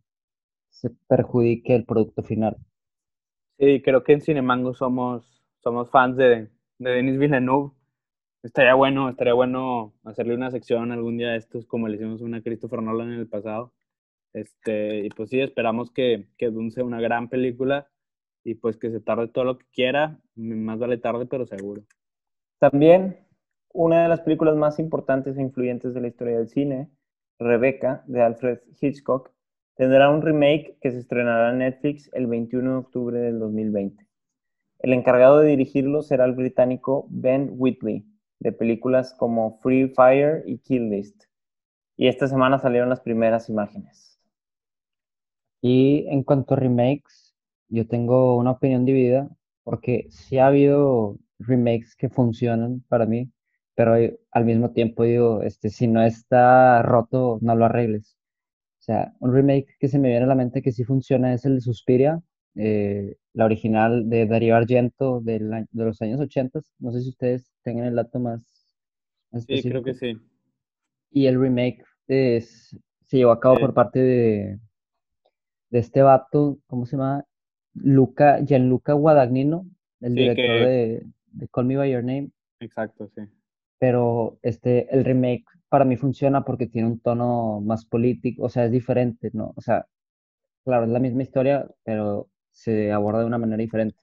se 0.70 0.90
perjudique 1.08 1.74
el 1.74 1.84
producto 1.84 2.22
final. 2.22 2.56
Sí, 3.58 3.82
creo 3.82 4.02
que 4.02 4.14
en 4.14 4.20
Cinemango 4.20 4.74
somos, 4.74 5.42
somos 5.62 5.90
fans 5.90 6.16
de, 6.16 6.50
de 6.78 6.90
Denis 6.90 7.18
Villeneuve 7.18 7.72
Estaría 8.42 8.74
bueno, 8.74 9.08
estaría 9.08 9.34
bueno 9.34 9.94
hacerle 10.02 10.34
una 10.34 10.50
sección 10.50 10.90
algún 10.90 11.16
día 11.16 11.30
de 11.30 11.36
estos, 11.36 11.64
como 11.64 11.86
le 11.86 11.94
hicimos 11.94 12.22
una 12.22 12.38
a 12.38 12.42
Christopher 12.42 12.82
Nolan 12.82 13.12
en 13.12 13.20
el 13.20 13.28
pasado. 13.28 13.72
Este, 14.32 15.06
y 15.06 15.08
pues 15.10 15.30
sí, 15.30 15.40
esperamos 15.40 15.90
que, 15.90 16.28
que 16.38 16.50
Dune 16.50 16.70
sea 16.70 16.84
una 16.84 17.00
gran 17.00 17.28
película 17.28 17.88
y 18.44 18.54
pues 18.54 18.76
que 18.76 18.90
se 18.90 19.00
tarde 19.00 19.28
todo 19.28 19.44
lo 19.44 19.58
que 19.58 19.66
quiera, 19.72 20.20
más 20.34 20.78
vale 20.78 20.98
tarde, 20.98 21.26
pero 21.26 21.46
seguro. 21.46 21.82
También 22.58 23.18
una 23.72 24.02
de 24.02 24.08
las 24.08 24.20
películas 24.20 24.56
más 24.56 24.78
importantes 24.78 25.36
e 25.36 25.42
influyentes 25.42 25.94
de 25.94 26.00
la 26.00 26.08
historia 26.08 26.38
del 26.38 26.48
cine, 26.48 26.90
Rebecca, 27.38 28.04
de 28.06 28.22
Alfred 28.22 28.58
Hitchcock, 28.80 29.30
tendrá 29.76 30.10
un 30.10 30.22
remake 30.22 30.76
que 30.80 30.90
se 30.90 30.98
estrenará 30.98 31.50
en 31.50 31.58
Netflix 31.58 32.10
el 32.12 32.26
21 32.26 32.70
de 32.70 32.76
octubre 32.76 33.18
del 33.18 33.38
2020. 33.38 34.06
El 34.80 34.92
encargado 34.92 35.38
de 35.38 35.50
dirigirlo 35.50 36.02
será 36.02 36.24
el 36.24 36.32
británico 36.32 37.06
Ben 37.08 37.50
Whitley, 37.56 38.04
de 38.40 38.52
películas 38.52 39.14
como 39.14 39.58
Free 39.60 39.88
Fire 39.88 40.42
y 40.46 40.58
Kill 40.58 40.90
List. 40.90 41.24
Y 41.96 42.08
esta 42.08 42.26
semana 42.26 42.58
salieron 42.58 42.88
las 42.88 43.00
primeras 43.00 43.48
imágenes. 43.48 44.11
Y 45.62 46.06
en 46.08 46.24
cuanto 46.24 46.54
a 46.54 46.56
remakes, 46.58 47.34
yo 47.68 47.86
tengo 47.86 48.36
una 48.36 48.50
opinión 48.52 48.84
dividida, 48.84 49.30
porque 49.62 50.06
sí 50.10 50.38
ha 50.38 50.48
habido 50.48 51.18
remakes 51.38 51.94
que 51.96 52.10
funcionan 52.10 52.84
para 52.88 53.06
mí, 53.06 53.30
pero 53.74 53.94
al 54.32 54.44
mismo 54.44 54.72
tiempo 54.72 55.04
digo, 55.04 55.42
este, 55.42 55.70
si 55.70 55.86
no 55.86 56.02
está 56.02 56.82
roto, 56.82 57.38
no 57.42 57.54
lo 57.54 57.64
arregles. 57.64 58.18
O 58.80 58.82
sea, 58.82 59.14
un 59.20 59.32
remake 59.32 59.68
que 59.78 59.88
se 59.88 59.98
me 60.00 60.08
viene 60.08 60.24
a 60.24 60.28
la 60.28 60.34
mente 60.34 60.62
que 60.62 60.72
sí 60.72 60.84
funciona 60.84 61.32
es 61.32 61.44
el 61.44 61.54
de 61.56 61.60
Suspiria, 61.60 62.20
eh, 62.56 63.16
la 63.32 63.44
original 63.44 64.08
de 64.10 64.26
Darío 64.26 64.56
Argento 64.56 65.20
de 65.20 65.66
los 65.72 66.02
años 66.02 66.20
80. 66.20 66.60
No 66.80 66.90
sé 66.92 67.02
si 67.02 67.10
ustedes 67.10 67.52
tengan 67.62 67.86
el 67.86 67.94
dato 67.94 68.18
más, 68.18 68.42
Sí, 69.46 69.62
creo 69.62 69.82
que 69.82 69.94
sí. 69.94 70.18
Y 71.10 71.26
el 71.26 71.40
remake 71.40 71.84
es, 72.08 72.76
se 73.06 73.16
llevó 73.16 73.30
a 73.30 73.40
cabo 73.40 73.58
por 73.58 73.72
parte 73.72 73.98
de, 74.00 74.58
de 75.72 75.78
este 75.78 76.02
vato, 76.02 76.58
¿cómo 76.66 76.84
se 76.84 76.96
llama? 76.96 77.24
Luca, 77.74 78.40
Gianluca 78.44 78.92
Guadagnino, 78.92 79.66
el 80.00 80.14
director 80.14 80.66
de, 80.66 81.06
de 81.32 81.48
Call 81.48 81.64
Me 81.64 81.78
By 81.78 81.90
Your 81.90 82.04
Name. 82.04 82.30
Exacto, 82.60 83.08
sí. 83.14 83.22
Pero 83.78 84.38
este, 84.42 84.94
el 84.94 85.04
remake 85.04 85.44
para 85.70 85.86
mí 85.86 85.96
funciona 85.96 86.44
porque 86.44 86.66
tiene 86.66 86.88
un 86.88 87.00
tono 87.00 87.62
más 87.62 87.86
político, 87.86 88.44
o 88.44 88.48
sea, 88.50 88.66
es 88.66 88.70
diferente, 88.70 89.30
¿no? 89.32 89.54
O 89.56 89.62
sea, 89.62 89.86
claro, 90.62 90.84
es 90.84 90.90
la 90.90 91.00
misma 91.00 91.22
historia, 91.22 91.66
pero 91.84 92.28
se 92.50 92.92
aborda 92.92 93.20
de 93.20 93.26
una 93.26 93.38
manera 93.38 93.62
diferente. 93.62 93.98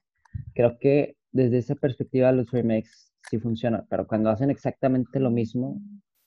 Creo 0.52 0.76
que 0.80 1.16
desde 1.30 1.58
esa 1.58 1.76
perspectiva 1.76 2.32
los 2.32 2.50
remakes 2.50 3.12
sí 3.30 3.38
funcionan, 3.38 3.86
pero 3.88 4.08
cuando 4.08 4.30
hacen 4.30 4.50
exactamente 4.50 5.20
lo 5.20 5.30
mismo, 5.30 5.80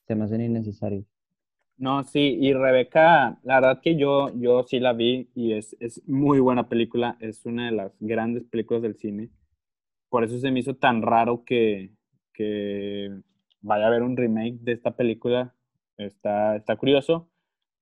se 0.07 0.15
me 0.15 0.23
hacen 0.23 0.39
innecesarios. 0.39 1.05
No, 1.77 2.03
sí, 2.03 2.37
y 2.39 2.53
Rebeca, 2.53 3.39
la 3.43 3.55
verdad 3.55 3.81
que 3.81 3.95
yo, 3.97 4.29
yo 4.35 4.63
sí 4.63 4.79
la 4.79 4.93
vi 4.93 5.29
y 5.35 5.53
es, 5.53 5.75
es 5.79 6.07
muy 6.07 6.39
buena 6.39 6.69
película, 6.69 7.17
es 7.19 7.45
una 7.45 7.65
de 7.65 7.71
las 7.71 7.91
grandes 7.99 8.43
películas 8.45 8.83
del 8.83 8.95
cine. 8.95 9.29
Por 10.09 10.23
eso 10.23 10.39
se 10.39 10.51
me 10.51 10.59
hizo 10.59 10.75
tan 10.75 11.01
raro 11.01 11.43
que, 11.45 11.91
que 12.33 13.11
vaya 13.61 13.85
a 13.85 13.87
haber 13.87 14.03
un 14.03 14.17
remake 14.17 14.59
de 14.61 14.73
esta 14.73 14.95
película. 14.95 15.55
Está, 15.97 16.55
está 16.57 16.75
curioso. 16.77 17.29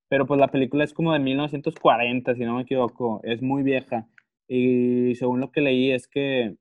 Pero 0.09 0.27
pues 0.27 0.39
la 0.39 0.49
película 0.49 0.83
es 0.83 0.93
como 0.93 1.13
de 1.13 1.19
1940, 1.19 2.35
si 2.35 2.45
no 2.45 2.55
me 2.55 2.63
equivoco. 2.63 3.21
Es 3.23 3.41
muy 3.41 3.63
vieja. 3.63 4.07
Y 4.47 5.15
según 5.15 5.41
lo 5.41 5.51
que 5.51 5.61
leí 5.61 5.91
es 5.91 6.07
que 6.07 6.57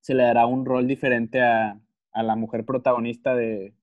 se 0.00 0.14
le 0.14 0.24
dará 0.24 0.46
un 0.46 0.64
rol 0.66 0.86
diferente 0.86 1.40
a, 1.42 1.80
a 2.12 2.22
la 2.22 2.36
mujer 2.36 2.64
protagonista 2.64 3.34
de, 3.34 3.74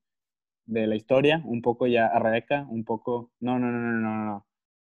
de, 0.65 0.88
la 0.88 0.95
historia. 0.95 1.41
Un 1.45 1.62
poco 1.62 1.88
ya 1.88 2.08
a 2.08 2.19
Rebeca, 2.19 2.65
un 2.69 2.84
poco... 2.84 3.32
No, 3.39 3.60
no, 3.60 3.71
no, 3.71 3.80
no, 3.80 3.91
no, 3.99 4.25
no. 4.25 4.45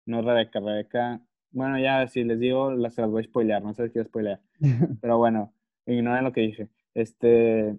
No 0.06 0.18
es 0.20 0.24
Rebeca, 0.24 0.60
Rebeca... 0.60 1.20
Bueno, 1.50 1.78
ya 1.78 2.06
si 2.08 2.24
les 2.24 2.40
digo, 2.40 2.72
las, 2.72 2.96
las 2.96 3.10
voy 3.10 3.22
a 3.22 3.26
spoilear, 3.26 3.62
no 3.62 3.74
sé 3.74 3.86
si 3.86 3.92
quiero 3.92 4.08
spoilear. 4.08 4.40
Pero 5.02 5.18
bueno, 5.18 5.52
ignoren 5.84 6.24
lo 6.24 6.32
que 6.32 6.40
dije. 6.40 6.70
Este, 6.94 7.76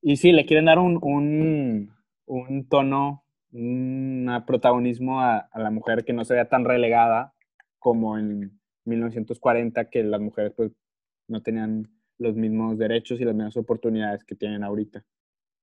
y 0.00 0.16
sí, 0.16 0.32
le 0.32 0.46
quieren 0.46 0.64
dar 0.64 0.78
un, 0.78 0.98
un, 1.02 1.92
un 2.24 2.68
tono, 2.68 3.24
un 3.52 4.42
protagonismo 4.46 5.20
a, 5.20 5.36
a, 5.36 5.60
la 5.60 5.70
mujer 5.70 6.04
que 6.06 6.14
no 6.14 6.24
se 6.24 6.32
vea 6.32 6.48
tan 6.48 6.64
relegada 6.64 7.34
como 7.78 8.16
en 8.18 8.58
1940, 8.86 9.90
que 9.90 10.02
las 10.02 10.20
mujeres 10.20 10.52
pues 10.56 10.72
no 11.28 11.42
tenían 11.42 11.90
los 12.18 12.36
mismos 12.36 12.78
derechos 12.78 13.20
y 13.20 13.24
las 13.24 13.34
mismas 13.34 13.56
oportunidades 13.56 14.24
que 14.24 14.34
tienen 14.34 14.62
ahorita. 14.62 15.04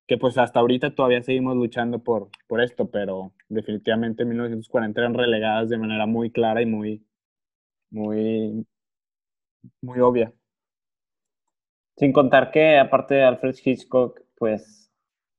Que 0.08 0.18
pues 0.18 0.38
hasta 0.38 0.60
ahorita 0.60 0.96
todavía 0.96 1.22
seguimos 1.22 1.56
luchando 1.56 2.00
por, 2.00 2.30
por 2.48 2.62
esto, 2.62 2.90
pero 2.90 3.34
definitivamente 3.50 4.24
en 4.24 4.30
1940 4.30 5.00
eran 5.02 5.14
relegadas 5.14 5.70
de 5.70 5.78
manera 5.78 6.06
muy 6.06 6.32
clara 6.32 6.62
y 6.62 6.66
muy, 6.66 7.06
muy, 7.90 8.66
muy 9.82 10.00
obvia. 10.00 10.34
Sin 11.98 12.14
contar 12.14 12.52
que 12.52 12.78
aparte 12.78 13.16
de 13.16 13.24
Alfred 13.24 13.56
Hitchcock, 13.64 14.22
pues 14.38 14.92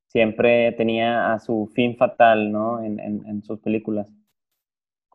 siempre 0.08 0.72
tenía 0.72 1.32
a 1.32 1.38
su 1.38 1.70
fin 1.74 1.96
fatal, 1.96 2.50
¿no? 2.50 2.82
En, 2.82 2.98
en, 2.98 3.42
sus 3.42 3.60
películas. 3.60 4.10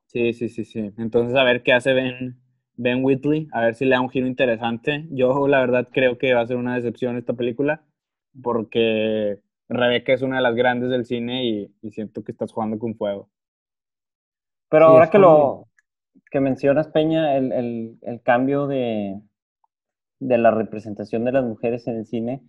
Sí, 0.07 0.33
sí, 0.33 0.47
sí, 0.49 0.63
sí. 0.63 0.91
Entonces, 0.97 1.35
a 1.35 1.43
ver 1.43 1.63
qué 1.63 1.73
hace 1.73 1.93
Ben, 1.93 2.39
ben 2.75 3.03
Whitley, 3.03 3.47
a 3.51 3.61
ver 3.61 3.75
si 3.75 3.85
le 3.85 3.91
da 3.91 4.01
un 4.01 4.09
giro 4.09 4.27
interesante. 4.27 5.05
Yo, 5.11 5.47
la 5.47 5.59
verdad, 5.59 5.89
creo 5.91 6.17
que 6.17 6.33
va 6.33 6.41
a 6.41 6.47
ser 6.47 6.57
una 6.57 6.75
decepción 6.75 7.17
esta 7.17 7.33
película, 7.33 7.83
porque 8.41 9.39
Rebeca 9.69 10.13
es 10.13 10.21
una 10.21 10.37
de 10.37 10.43
las 10.43 10.55
grandes 10.55 10.89
del 10.89 11.05
cine 11.05 11.45
y, 11.45 11.91
siento 11.91 12.23
que 12.23 12.31
estás 12.31 12.51
jugando 12.51 12.79
con 12.79 12.95
fuego. 12.95 13.29
Pero 14.69 14.85
ahora 14.85 15.09
que 15.09 15.19
lo 15.19 15.67
que 16.31 16.39
mencionas, 16.39 16.87
Peña, 16.87 17.37
el, 17.37 17.51
el, 17.51 17.97
el 18.01 18.21
cambio 18.23 18.65
de, 18.65 19.21
de 20.19 20.37
la 20.37 20.51
representación 20.51 21.25
de 21.25 21.31
las 21.31 21.43
mujeres 21.43 21.87
en 21.87 21.97
el 21.97 22.05
cine, 22.05 22.41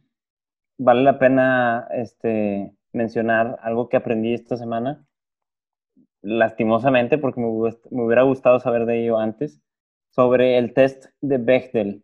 vale 0.78 1.02
la 1.02 1.18
pena 1.18 1.88
este, 1.90 2.72
mencionar 2.92 3.58
algo 3.62 3.88
que 3.88 3.96
aprendí 3.96 4.32
esta 4.32 4.56
semana, 4.56 5.04
lastimosamente, 6.22 7.18
porque 7.18 7.40
me, 7.40 7.48
hubiera 7.48 8.22
gustado 8.22 8.60
saber 8.60 8.86
de 8.86 9.02
ello 9.02 9.18
antes, 9.18 9.60
sobre 10.10 10.58
el 10.58 10.72
test 10.72 11.06
de 11.20 11.38
Bechdel. 11.38 12.03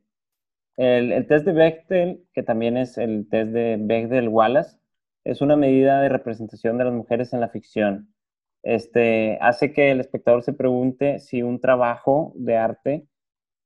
El, 0.83 1.27
test 1.27 1.45
de 1.45 1.53
Bechdel, 1.53 2.25
que 2.33 2.43
también 2.43 2.79
es 2.79 2.97
el 2.97 3.29
test 3.29 3.53
de 3.53 3.77
Bechdel-Wallace, 3.79 4.79
es 5.25 5.43
una 5.43 5.55
medida 5.55 6.01
de 6.01 6.09
representación 6.09 6.79
de 6.79 6.85
las 6.85 6.95
mujeres 6.95 7.35
en 7.35 7.41
la 7.41 7.51
ficción. 7.51 8.15
Este, 8.63 9.37
hace 9.43 9.75
que 9.75 9.91
el 9.91 10.01
espectador 10.01 10.43
se 10.43 10.55
pregunte 10.55 11.19
si 11.19 11.43
un 11.43 11.61
trabajo 11.61 12.33
de 12.35 12.57
arte 12.57 13.07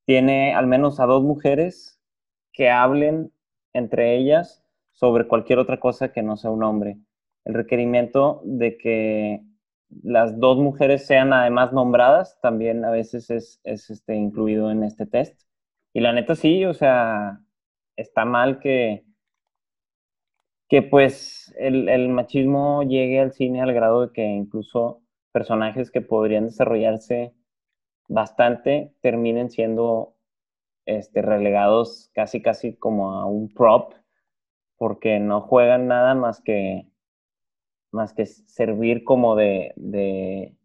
tiene 0.06 0.54
al 0.54 0.66
menos 0.66 0.98
a 0.98 1.06
dos 1.06 1.22
mujeres 1.22 2.00
que 2.52 2.68
hablen 2.68 3.32
entre 3.74 4.16
ellas 4.16 4.64
sobre 4.90 5.28
cualquier 5.28 5.60
otra 5.60 5.78
cosa 5.78 6.10
que 6.12 6.24
no 6.24 6.36
sea 6.36 6.50
un 6.50 6.64
hombre. 6.64 6.98
El 7.44 7.54
requerimiento 7.54 8.42
de 8.44 8.76
que 8.76 9.40
las 10.02 10.40
dos 10.40 10.58
mujeres 10.58 11.06
sean 11.06 11.32
además 11.32 11.72
nombradas 11.72 12.40
también 12.40 12.84
a 12.84 12.90
veces 12.90 13.30
es, 13.30 13.60
este, 13.62 14.16
incluido 14.16 14.72
en 14.72 14.82
este 14.82 15.06
test. 15.06 15.40
Y 15.94 16.00
la 16.00 16.12
neta 16.12 16.34
sí, 16.34 16.64
o 16.64 16.74
sea, 16.74 17.40
está 17.96 18.24
mal 18.24 18.58
que, 18.58 19.04
que 20.68 20.82
pues 20.82 21.54
el, 21.56 22.08
machismo 22.08 22.82
llegue 22.82 23.20
al 23.20 23.32
cine 23.32 23.62
al 23.62 23.72
grado 23.72 24.06
de 24.06 24.12
que 24.12 24.24
incluso 24.24 25.02
personajes 25.32 25.92
que 25.92 26.00
podrían 26.00 26.46
desarrollarse 26.46 27.32
bastante 28.08 28.92
terminen 29.02 29.50
siendo 29.50 30.16
este, 30.84 31.22
relegados 31.22 32.10
casi 32.12 32.42
casi 32.42 32.76
como 32.76 33.12
a 33.12 33.26
un 33.26 33.54
prop 33.54 33.94
porque 34.76 35.20
no 35.20 35.42
juegan 35.42 35.86
nada 35.86 36.14
más 36.16 36.40
que, 36.40 36.88
más 37.92 38.12
que 38.14 38.26
servir 38.26 39.04
como 39.04 39.36
de, 39.36 39.72
de, 39.76 40.56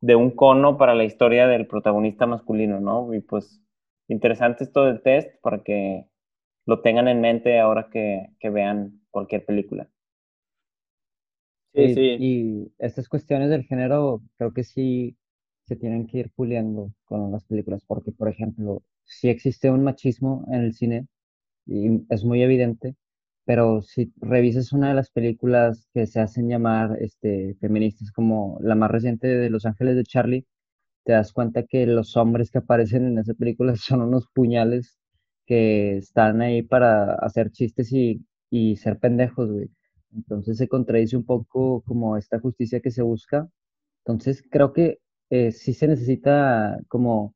de, 0.00 0.16
un 0.16 0.30
cono 0.30 0.78
para 0.78 0.94
la 0.94 1.04
historia 1.04 1.46
del 1.46 1.66
protagonista 1.66 2.26
masculino, 2.26 2.80
¿no? 2.80 3.12
Y 3.14 3.20
pues 3.20 3.63
interesante 4.08 4.64
esto 4.64 4.84
del 4.84 5.02
test 5.02 5.30
para 5.42 5.62
que 5.62 6.06
lo 6.66 6.80
tengan 6.82 7.08
en 7.08 7.20
mente 7.20 7.60
ahora 7.60 7.88
que, 7.90 8.28
que 8.40 8.50
vean 8.50 9.00
cualquier 9.10 9.44
película. 9.44 9.88
Sí, 11.74 11.94
sí. 11.94 12.16
Y 12.20 12.72
estas 12.78 13.08
cuestiones 13.08 13.50
del 13.50 13.64
género 13.64 14.22
creo 14.36 14.52
que 14.52 14.62
sí 14.62 15.16
se 15.64 15.76
tienen 15.76 16.06
que 16.06 16.18
ir 16.18 16.30
puliendo 16.30 16.92
con 17.04 17.32
las 17.32 17.44
películas, 17.44 17.82
porque 17.86 18.12
por 18.12 18.28
ejemplo, 18.28 18.82
si 19.04 19.28
existe 19.28 19.70
un 19.70 19.82
machismo 19.82 20.44
en 20.52 20.62
el 20.62 20.74
cine 20.74 21.08
y 21.66 22.02
es 22.10 22.24
muy 22.24 22.42
evidente, 22.42 22.96
pero 23.44 23.82
si 23.82 24.12
revisas 24.18 24.72
una 24.72 24.88
de 24.88 24.94
las 24.94 25.10
películas 25.10 25.88
que 25.94 26.06
se 26.06 26.20
hacen 26.20 26.48
llamar 26.48 26.96
este, 27.00 27.56
feministas, 27.60 28.12
como 28.12 28.58
la 28.62 28.74
más 28.74 28.90
reciente 28.90 29.28
de 29.28 29.50
Los 29.50 29.66
Ángeles 29.66 29.96
de 29.96 30.04
Charlie, 30.04 30.46
te 31.04 31.12
das 31.12 31.32
cuenta 31.32 31.64
que 31.64 31.86
los 31.86 32.16
hombres 32.16 32.50
que 32.50 32.58
aparecen 32.58 33.06
en 33.06 33.18
esa 33.18 33.34
película 33.34 33.74
son 33.76 34.02
unos 34.02 34.28
puñales 34.34 34.98
que 35.46 35.98
están 35.98 36.40
ahí 36.42 36.62
para 36.62 37.14
hacer 37.16 37.50
chistes 37.52 37.92
y, 37.92 38.24
y 38.50 38.76
ser 38.76 38.98
pendejos, 38.98 39.50
güey. 39.52 39.70
Entonces 40.14 40.56
se 40.58 40.68
contradice 40.68 41.16
un 41.16 41.24
poco 41.24 41.82
como 41.82 42.16
esta 42.16 42.38
justicia 42.40 42.80
que 42.80 42.90
se 42.90 43.02
busca. 43.02 43.48
Entonces 44.04 44.42
creo 44.50 44.72
que 44.72 45.00
eh, 45.30 45.52
sí 45.52 45.74
se 45.74 45.88
necesita 45.88 46.78
como 46.88 47.34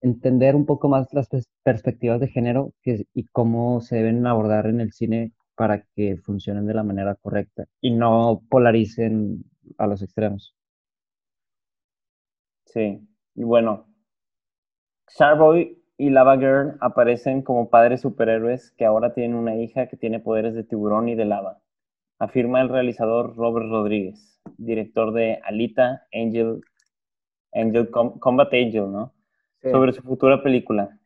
entender 0.00 0.54
un 0.56 0.66
poco 0.66 0.88
más 0.88 1.12
las 1.12 1.28
perspectivas 1.62 2.20
de 2.20 2.28
género 2.28 2.72
que, 2.82 3.06
y 3.14 3.24
cómo 3.26 3.80
se 3.80 3.96
deben 3.96 4.26
abordar 4.26 4.66
en 4.66 4.80
el 4.80 4.92
cine 4.92 5.32
para 5.56 5.84
que 5.94 6.16
funcionen 6.18 6.66
de 6.66 6.74
la 6.74 6.84
manera 6.84 7.16
correcta 7.16 7.66
y 7.80 7.90
no 7.92 8.42
polaricen 8.48 9.44
a 9.76 9.86
los 9.86 10.02
extremos. 10.02 10.54
Sí, 12.72 13.00
y 13.34 13.44
bueno, 13.44 13.86
Starboy 15.10 15.82
y 15.96 16.10
Lava 16.10 16.36
Girl 16.36 16.76
aparecen 16.80 17.40
como 17.40 17.70
padres 17.70 18.02
superhéroes 18.02 18.72
que 18.72 18.84
ahora 18.84 19.14
tienen 19.14 19.36
una 19.36 19.56
hija 19.56 19.88
que 19.88 19.96
tiene 19.96 20.20
poderes 20.20 20.54
de 20.54 20.64
tiburón 20.64 21.08
y 21.08 21.14
de 21.14 21.24
lava, 21.24 21.62
afirma 22.18 22.60
el 22.60 22.68
realizador 22.68 23.34
Robert 23.36 23.70
Rodríguez, 23.70 24.38
director 24.58 25.14
de 25.14 25.40
Alita, 25.44 26.02
Angel, 26.12 26.60
Angel 27.54 27.90
Combat 27.90 28.52
Angel, 28.52 28.92
¿no? 28.92 29.14
Sobre 29.62 29.92
su 29.92 30.02
futura 30.02 30.42
película, 30.42 31.00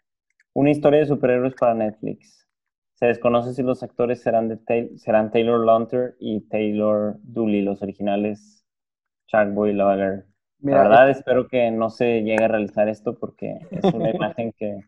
una 0.54 0.70
historia 0.70 0.98
de 0.98 1.06
superhéroes 1.06 1.54
para 1.54 1.74
Netflix. 1.74 2.48
Se 2.94 3.06
desconoce 3.06 3.54
si 3.54 3.62
los 3.62 3.84
actores 3.84 4.20
serán, 4.20 4.48
de 4.48 4.90
serán 4.96 5.30
Taylor 5.30 5.64
Lautner 5.64 6.16
y 6.18 6.40
Taylor 6.48 7.18
Dooley, 7.22 7.62
los 7.62 7.82
originales 7.82 8.66
Sharkboy 9.28 9.70
y 9.70 9.74
Lava 9.74 9.96
Girl 9.96 10.31
la 10.62 10.82
verdad 10.82 11.10
espero 11.10 11.48
que 11.48 11.70
no 11.70 11.90
se 11.90 12.22
llegue 12.22 12.44
a 12.44 12.48
realizar 12.48 12.88
esto 12.88 13.18
porque 13.18 13.58
es 13.70 13.84
una 13.92 14.10
imagen 14.14 14.52
que, 14.52 14.80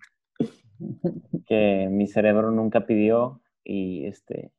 que 1.47 1.89
mi 1.91 2.07
cerebro 2.07 2.51
nunca 2.51 2.87
pidió 2.87 3.41
y 3.65 4.07
este 4.07 4.53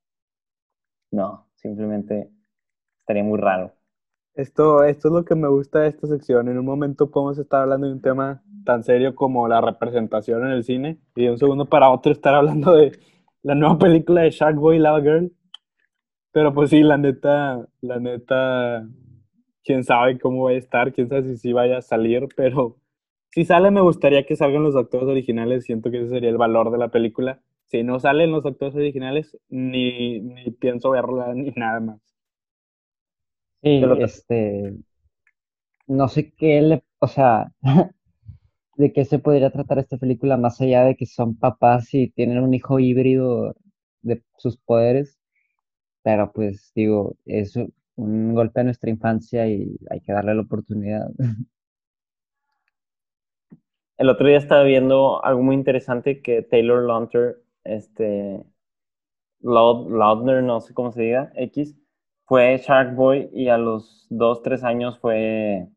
no, 1.12 1.48
simplemente 1.56 2.30
estaría 3.00 3.24
muy 3.24 3.40
raro. 3.40 3.74
Esto, 4.34 4.84
esto 4.84 5.08
es 5.08 5.14
lo 5.14 5.24
que 5.24 5.36
me 5.36 5.48
gusta 5.48 5.80
de 5.80 5.88
esta 5.88 6.08
sección. 6.08 6.50
En 6.50 6.58
un 6.58 6.66
momento 6.66 7.10
podemos 7.10 7.38
estar 7.38 7.62
hablando 7.62 7.88
de 7.88 7.94
un 7.94 8.02
tema 8.02 8.44
tan 8.66 8.84
serio 8.84 9.16
como 9.16 9.48
la 9.48 9.62
representación 9.62 10.46
en 10.46 10.52
el 10.52 10.64
cine 10.66 11.00
y 11.16 11.24
de 11.24 11.32
un 11.32 11.38
segundo 11.38 11.66
para 11.68 11.90
otro 11.90 12.12
estar 12.12 12.36
hablando 12.36 12.74
de 12.74 13.00
la 13.44 13.56
nueva 13.56 13.78
película 13.78 14.22
de 14.22 14.32
Shark 14.32 14.58
Boy 14.58 14.80
Lava 14.80 15.02
Girl. 15.02 15.32
Pero 16.32 16.54
pues 16.54 16.72
sí, 16.72 16.84
la 16.84 16.98
neta, 16.98 17.66
la 17.80 18.00
neta, 18.00 18.86
quién 19.66 19.84
sabe 19.84 20.20
cómo 20.20 20.46
va 20.46 20.52
a 20.52 20.54
estar, 20.54 20.94
quién 20.94 21.10
sabe 21.10 21.24
si 21.24 21.38
sí 21.38 21.54
vaya 21.54 21.80
a 21.80 21.82
salir, 21.82 22.28
pero 22.36 22.78
si 23.32 23.46
sale 23.46 23.72
me 23.72 23.82
gustaría 23.82 24.26
que 24.26 24.36
salgan 24.36 24.64
los 24.64 24.76
actores 24.76 25.08
originales, 25.10 25.66
siento 25.66 25.92
que 25.92 25.98
ese 26.00 26.10
sería 26.10 26.30
el 26.30 26.38
valor 26.38 26.72
de 26.72 26.78
la 26.78 26.90
película. 26.90 27.42
Si 27.66 27.84
no 27.84 28.00
salen 28.00 28.32
los 28.32 28.46
actores 28.46 28.76
originales, 28.76 29.38
ni, 29.50 30.22
ni 30.22 30.52
pienso 30.52 30.92
verla 30.92 31.34
ni 31.36 31.52
nada 31.52 31.80
más. 31.82 32.00
Sí, 33.62 33.82
este, 34.00 34.76
no 35.88 36.08
sé 36.08 36.32
qué 36.34 36.62
le, 36.62 36.84
o 37.00 37.08
sea, 37.08 37.52
de 38.78 38.94
qué 38.94 39.06
se 39.06 39.20
podría 39.20 39.52
tratar 39.52 39.80
esta 39.80 39.98
película 39.98 40.38
más 40.38 40.62
allá 40.62 40.84
de 40.84 40.96
que 40.96 41.06
son 41.06 41.38
papás 41.38 41.94
y 41.94 42.10
tienen 42.10 42.40
un 42.40 42.54
hijo 42.54 42.80
híbrido 42.80 43.56
de 44.02 44.24
sus 44.38 44.58
poderes, 44.58 45.20
pero 46.04 46.32
pues 46.34 46.72
digo, 46.76 47.16
eso 47.26 47.68
un 47.96 48.34
golpe 48.34 48.62
a 48.62 48.64
nuestra 48.64 48.90
infancia 48.90 49.48
y 49.48 49.78
hay 49.90 50.02
que 50.02 50.14
darle 50.14 50.36
la 50.36 50.42
oportunidad. 50.42 51.10
El 53.98 54.10
otro 54.10 54.28
día 54.28 54.38
estaba 54.38 54.64
viendo 54.64 55.24
algo 55.24 55.42
muy 55.42 55.56
interesante 55.56 56.22
que 56.22 56.42
Taylor 56.42 56.84
Lautner, 56.84 57.38
este, 57.64 58.46
Lautner, 59.40 60.44
no 60.44 60.60
sé 60.60 60.74
cómo 60.74 60.92
se 60.92 61.02
diga, 61.04 61.32
X, 61.36 61.76
fue 62.26 62.58
Shark 62.58 62.96
Boy 62.96 63.30
y 63.32 63.48
a 63.48 63.58
los 63.58 64.08
dos, 64.10 64.42
tres 64.42 64.64
años 64.64 65.00
fue, 65.00 65.70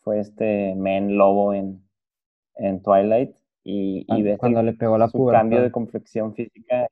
fue 0.00 0.20
este 0.20 0.74
Men 0.74 1.18
Lobo 1.18 1.52
en, 1.52 1.82
en 2.54 2.82
Twilight 2.82 3.34
y, 3.62 4.06
y 4.08 4.22
ves 4.22 4.38
cuando 4.38 4.62
le 4.62 4.72
pegó 4.72 4.96
la 4.96 5.08
su 5.08 5.26
cambio 5.26 5.60
de 5.60 5.70
complexión 5.70 6.34
física. 6.34 6.88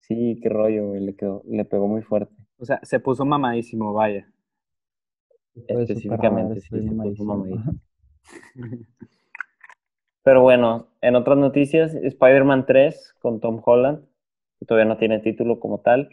sí, 0.00 0.38
qué 0.42 0.48
rollo, 0.48 0.94
le, 0.94 1.14
quedó, 1.14 1.42
le 1.48 1.64
pegó 1.64 1.88
muy 1.88 2.02
fuerte. 2.02 2.34
O 2.62 2.64
sea, 2.64 2.78
se 2.84 3.00
puso 3.00 3.24
mamadísimo, 3.24 3.92
vaya. 3.92 4.24
Específicamente, 5.66 6.60
sí, 6.60 6.68
se 6.70 6.94
puso 6.94 7.24
mamadísimo. 7.24 7.74
Pero 10.22 10.42
bueno, 10.42 10.86
en 11.00 11.16
otras 11.16 11.36
noticias, 11.38 11.92
Spider-Man 11.92 12.64
3 12.64 13.16
con 13.18 13.40
Tom 13.40 13.60
Holland, 13.64 14.04
que 14.60 14.66
todavía 14.66 14.88
no 14.88 14.96
tiene 14.96 15.18
título 15.18 15.58
como 15.58 15.80
tal, 15.80 16.10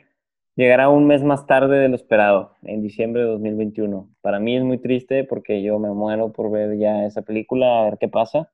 llegará 0.55 0.89
un 0.89 1.05
mes 1.05 1.23
más 1.23 1.45
tarde 1.45 1.77
de 1.77 1.88
lo 1.88 1.95
esperado, 1.95 2.55
en 2.63 2.81
diciembre 2.81 3.21
de 3.21 3.27
2021. 3.27 4.09
Para 4.21 4.39
mí 4.39 4.57
es 4.57 4.63
muy 4.63 4.79
triste 4.79 5.25
porque 5.25 5.62
yo 5.62 5.77
me 5.77 5.91
muero 5.91 6.31
por 6.31 6.49
ver 6.49 6.79
ya 6.79 7.05
esa 7.05 7.21
película, 7.21 7.79
a 7.81 7.83
ver 7.83 7.99
qué 7.99 8.07
pasa. 8.07 8.51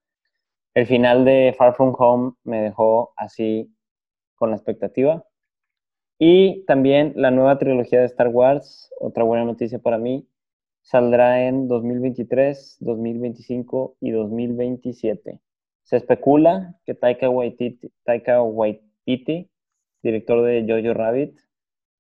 El 0.74 0.86
final 0.86 1.24
de 1.24 1.56
Far 1.58 1.74
From 1.76 1.96
Home 1.98 2.34
me 2.44 2.62
dejó 2.62 3.14
así 3.16 3.74
con 4.36 4.50
la 4.50 4.58
expectativa. 4.58 5.24
Y 6.18 6.64
también 6.66 7.14
la 7.16 7.32
nueva 7.32 7.58
trilogía 7.58 8.00
de 8.00 8.06
Star 8.06 8.30
Wars, 8.30 8.90
otra 9.00 9.24
buena 9.24 9.44
noticia 9.44 9.80
para 9.80 9.98
mí, 9.98 10.28
saldrá 10.82 11.48
en 11.48 11.68
2023, 11.68 12.78
2025 12.80 13.98
y 14.00 14.12
2027. 14.12 15.40
Se 15.84 15.98
especula 15.98 16.80
que 16.86 16.94
Taika 16.94 17.30
Waititi, 17.30 17.92
Taika 18.04 18.42
Waititi 18.42 19.50
director 20.06 20.44
de 20.44 20.66
Jojo 20.68 20.94
Rabbit, 20.94 21.40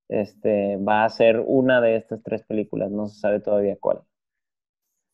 este, 0.07 0.77
va 0.77 1.05
a 1.05 1.09
ser 1.09 1.43
una 1.45 1.81
de 1.81 1.95
estas 1.95 2.21
tres 2.21 2.43
películas, 2.43 2.91
no 2.91 3.07
se 3.07 3.19
sabe 3.19 3.39
todavía 3.39 3.77
cuál. 3.79 4.03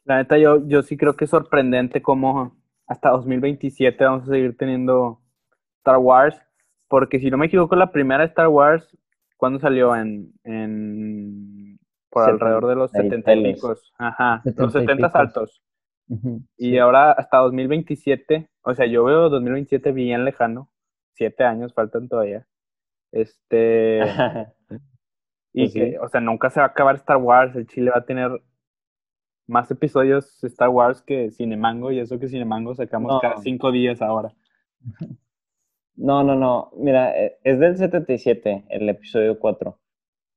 La 0.03 0.17
neta, 0.17 0.37
yo, 0.37 0.67
yo 0.67 0.81
sí 0.81 0.97
creo 0.97 1.15
que 1.15 1.25
es 1.25 1.31
sorprendente 1.31 2.01
cómo 2.01 2.57
hasta 2.87 3.11
2027 3.11 4.03
vamos 4.03 4.23
a 4.23 4.31
seguir 4.31 4.57
teniendo 4.57 5.21
Star 5.77 5.97
Wars 5.99 6.37
porque 6.91 7.21
si 7.21 7.31
no 7.31 7.37
me 7.37 7.45
equivoco, 7.45 7.77
la 7.77 7.89
primera 7.89 8.25
Star 8.25 8.49
Wars, 8.49 8.97
¿cuándo 9.37 9.59
salió? 9.59 9.95
En, 9.95 10.33
en 10.43 11.79
por 12.09 12.29
alrededor 12.29 12.67
de 12.67 12.75
los 12.75 12.91
70 12.91 13.33
y 13.33 13.53
picos. 13.53 13.93
Ajá, 13.97 14.41
los 14.57 14.73
70 14.73 15.07
altos. 15.07 15.63
y 16.57 16.77
ahora 16.79 17.13
hasta 17.13 17.37
2027, 17.37 18.49
o 18.63 18.75
sea, 18.75 18.87
yo 18.87 19.05
veo 19.05 19.29
2027 19.29 19.93
bien 19.93 20.25
lejano. 20.25 20.69
Siete 21.13 21.45
años 21.45 21.73
faltan 21.73 22.09
todavía. 22.09 22.45
Este. 23.13 24.01
y 25.53 25.61
pues 25.61 25.73
que, 25.73 25.97
o 25.97 26.09
sea, 26.09 26.19
nunca 26.19 26.49
se 26.49 26.59
va 26.59 26.65
a 26.65 26.69
acabar 26.69 26.95
Star 26.95 27.17
Wars. 27.17 27.55
El 27.55 27.67
Chile 27.67 27.91
va 27.91 27.99
a 27.99 28.05
tener 28.05 28.31
más 29.47 29.71
episodios 29.71 30.43
Star 30.43 30.67
Wars 30.67 31.01
que 31.01 31.31
Cinemango, 31.31 31.93
y 31.93 31.99
eso 31.99 32.19
que 32.19 32.27
Cinemango 32.27 32.75
sacamos 32.75 33.21
cada 33.21 33.37
cinco 33.37 33.71
días 33.71 34.01
ahora. 34.01 34.33
No, 35.95 36.23
no, 36.23 36.35
no. 36.35 36.71
Mira, 36.75 37.15
e, 37.17 37.37
es 37.43 37.59
del 37.59 37.77
77, 37.77 38.65
el 38.69 38.89
episodio 38.89 39.39
4. 39.39 39.77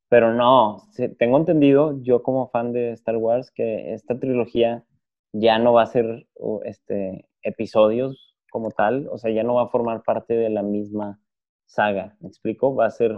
Pero 0.08 0.34
no, 0.34 0.82
tengo 1.18 1.38
entendido, 1.38 2.00
yo 2.02 2.22
como 2.22 2.48
fan 2.50 2.72
de 2.72 2.92
Star 2.92 3.16
Wars, 3.16 3.50
que 3.50 3.94
esta 3.94 4.18
trilogía 4.18 4.84
ya 5.32 5.58
no 5.58 5.72
va 5.72 5.82
a 5.82 5.86
ser 5.86 6.28
este, 6.64 7.28
episodios 7.42 8.36
como 8.50 8.70
tal, 8.70 9.08
o 9.10 9.18
sea, 9.18 9.32
ya 9.32 9.42
no 9.42 9.54
va 9.54 9.64
a 9.64 9.68
formar 9.68 10.02
parte 10.04 10.34
de 10.34 10.50
la 10.50 10.62
misma 10.62 11.20
saga, 11.66 12.16
¿me 12.20 12.28
explico? 12.28 12.74
Va 12.74 12.86
a 12.86 12.90
ser 12.90 13.14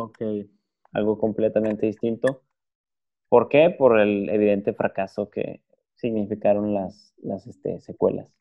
algo 0.93 1.19
completamente 1.19 1.87
distinto. 1.87 2.43
¿Por 3.29 3.49
qué? 3.49 3.71
Por 3.71 4.01
el 4.01 4.31
evidente 4.31 4.73
fracaso 4.73 5.31
que 5.31 5.63
significaron 5.97 6.73
las, 6.75 7.15
las 7.19 7.47
este, 7.47 7.81
secuelas. 7.81 8.33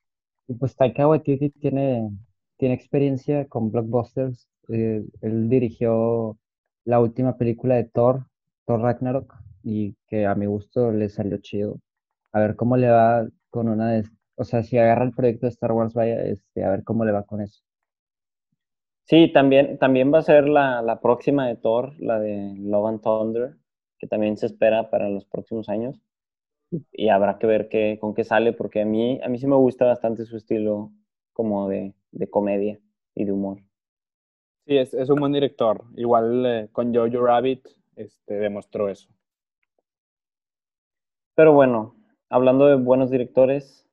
Y 0.48 0.54
pues 0.54 0.76
Taika 0.76 1.08
Waititi 1.08 1.50
tiene 1.50 2.10
tiene 2.58 2.76
experiencia 2.76 3.46
con 3.48 3.72
blockbusters. 3.72 4.50
Eh, 4.70 5.04
él 5.22 5.50
dirigió 5.50 6.38
la 6.86 7.00
última 7.00 7.38
película 7.38 7.76
de 7.76 7.86
Thor, 7.86 8.26
Thor 8.66 8.82
Ragnarok, 8.82 9.34
y 9.64 9.96
que 10.08 10.26
a 10.26 10.36
mi 10.36 10.46
gusto 10.46 10.92
le 10.92 11.10
salió 11.10 11.38
chido. 11.38 11.80
A 12.32 12.40
ver 12.40 12.56
cómo 12.56 12.78
le 12.78 12.90
va 12.90 13.28
con 13.50 13.70
una 13.70 13.92
de... 13.92 14.04
O 14.36 14.44
sea, 14.44 14.64
si 14.64 14.78
agarra 14.78 15.06
el 15.06 15.14
proyecto 15.14 15.46
de 15.46 15.52
Star 15.52 15.72
Wars, 15.72 15.94
vaya, 15.94 16.22
este, 16.24 16.64
a 16.64 16.70
ver 16.70 16.84
cómo 16.84 17.06
le 17.06 17.12
va 17.12 17.24
con 17.24 17.42
eso. 17.42 17.64
Sí, 19.06 19.32
también, 19.32 19.78
también 19.78 20.12
va 20.14 20.20
a 20.20 20.24
ser 20.24 20.48
la, 20.48 20.82
la 20.82 21.00
próxima 21.00 21.48
de 21.48 21.56
Thor, 21.56 21.94
la 22.00 22.20
de 22.20 22.56
Love 22.58 22.88
and 22.88 23.02
Thunder, 23.02 23.56
que 24.00 24.08
también 24.08 24.36
se 24.36 24.48
espera 24.48 24.90
para 24.90 25.10
los 25.10 25.26
próximos 25.26 25.70
años. 25.70 26.02
Y 26.92 27.10
habrá 27.10 27.38
que 27.38 27.48
ver 27.48 27.70
qué, 27.70 27.98
con 28.02 28.14
qué 28.14 28.24
sale, 28.24 28.52
porque 28.54 28.82
a 28.82 28.86
mí, 28.86 29.20
a 29.24 29.30
mí 29.30 29.38
sí 29.38 29.48
me 29.48 29.56
gusta 29.56 29.86
bastante 29.86 30.26
su 30.26 30.38
estilo 30.38 30.92
como 31.36 31.68
de, 31.68 31.94
de 32.12 32.30
comedia 32.30 32.80
y 33.14 33.26
de 33.26 33.34
humor. 33.34 33.60
Sí, 34.66 34.78
es, 34.78 34.94
es 34.94 35.10
un 35.10 35.20
buen 35.20 35.34
director. 35.34 35.84
Igual 35.96 36.46
eh, 36.46 36.70
con 36.72 36.96
Jojo 36.96 37.26
Rabbit 37.26 37.68
este, 37.98 38.36
demostró 38.36 38.90
eso. 38.90 39.10
Pero 41.36 41.54
bueno, 41.54 41.96
hablando 42.30 42.66
de 42.68 42.76
buenos 42.76 43.12
directores, 43.12 43.86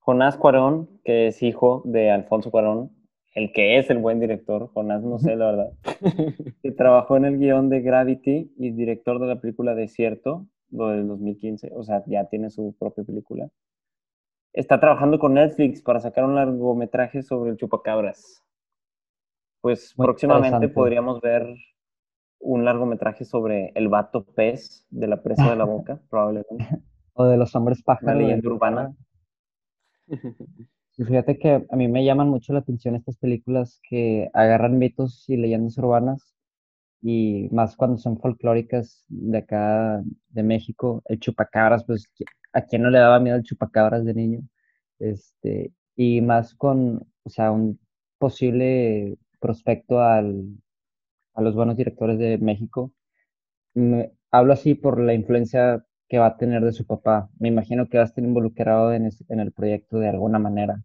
Jonás 0.00 0.36
Cuarón, 0.36 1.00
que 1.04 1.28
es 1.28 1.42
hijo 1.42 1.82
de 1.84 2.10
Alfonso 2.10 2.50
Cuarón, 2.50 2.90
el 3.34 3.52
que 3.52 3.78
es 3.78 3.88
el 3.90 3.98
buen 3.98 4.18
director, 4.18 4.68
Jonás, 4.72 5.02
no 5.02 5.18
sé 5.18 5.36
la 5.36 5.46
verdad, 5.52 5.72
que 6.62 6.72
trabajó 6.72 7.16
en 7.16 7.26
el 7.26 7.38
guion 7.38 7.68
de 7.68 7.82
Gravity 7.82 8.52
y 8.56 8.70
director 8.72 9.20
de 9.20 9.28
la 9.28 9.40
película 9.40 9.76
Desierto, 9.76 10.46
lo 10.70 10.88
del 10.88 11.06
2015, 11.06 11.70
o 11.74 11.84
sea, 11.84 12.02
ya 12.06 12.24
tiene 12.24 12.50
su 12.50 12.74
propia 12.78 13.04
película. 13.04 13.48
Está 14.56 14.80
trabajando 14.80 15.18
con 15.18 15.34
Netflix 15.34 15.82
para 15.82 16.00
sacar 16.00 16.24
un 16.24 16.34
largometraje 16.34 17.22
sobre 17.22 17.50
el 17.50 17.58
chupacabras. 17.58 18.42
Pues 19.60 19.92
Muy 19.98 20.06
próximamente 20.06 20.70
podríamos 20.70 21.20
ver 21.20 21.46
un 22.40 22.64
largometraje 22.64 23.26
sobre 23.26 23.70
el 23.74 23.88
vato 23.88 24.24
pez 24.24 24.86
de 24.88 25.08
la 25.08 25.22
presa 25.22 25.50
de 25.50 25.56
la 25.56 25.64
boca, 25.64 26.00
probablemente. 26.10 26.66
O 27.12 27.24
de 27.24 27.36
los 27.36 27.54
hombres 27.54 27.82
pájaro. 27.82 28.12
Una 28.12 28.14
de 28.14 28.22
leyenda 28.22 28.48
urbana. 28.48 28.96
Y 30.98 31.04
fíjate 31.04 31.38
que 31.38 31.66
a 31.68 31.76
mí 31.76 31.88
me 31.88 32.06
llaman 32.06 32.30
mucho 32.30 32.54
la 32.54 32.60
atención 32.60 32.94
estas 32.94 33.18
películas 33.18 33.82
que 33.86 34.30
agarran 34.32 34.78
mitos 34.78 35.28
y 35.28 35.36
leyendas 35.36 35.76
urbanas 35.76 36.34
y 37.08 37.48
más 37.52 37.76
cuando 37.76 37.98
son 37.98 38.18
folclóricas 38.18 39.04
de 39.08 39.38
acá 39.38 40.02
de 40.30 40.42
México. 40.42 41.02
El 41.06 41.20
chupacabras, 41.20 41.84
pues 41.84 42.10
a 42.52 42.62
quién 42.62 42.82
no 42.82 42.90
le 42.90 42.98
daba 42.98 43.20
miedo 43.20 43.36
el 43.36 43.44
chupacabras 43.44 44.04
de 44.04 44.14
niño. 44.14 44.40
Este, 44.98 45.72
y 45.96 46.20
más 46.20 46.54
con, 46.54 47.06
o 47.24 47.30
sea, 47.30 47.52
un 47.52 47.78
posible 48.18 49.18
prospecto 49.40 50.00
al, 50.00 50.46
a 51.34 51.42
los 51.42 51.54
buenos 51.54 51.76
directores 51.76 52.18
de 52.18 52.38
México. 52.38 52.92
Hablo 54.30 54.52
así 54.52 54.74
por 54.74 55.00
la 55.00 55.14
influencia 55.14 55.84
que 56.08 56.18
va 56.18 56.26
a 56.26 56.36
tener 56.36 56.64
de 56.64 56.72
su 56.72 56.86
papá. 56.86 57.28
Me 57.38 57.48
imagino 57.48 57.88
que 57.88 57.98
va 57.98 58.04
a 58.04 58.06
estar 58.06 58.24
involucrado 58.24 58.92
en, 58.92 59.08
en 59.28 59.40
el 59.40 59.52
proyecto 59.52 59.98
de 59.98 60.08
alguna 60.08 60.38
manera. 60.38 60.82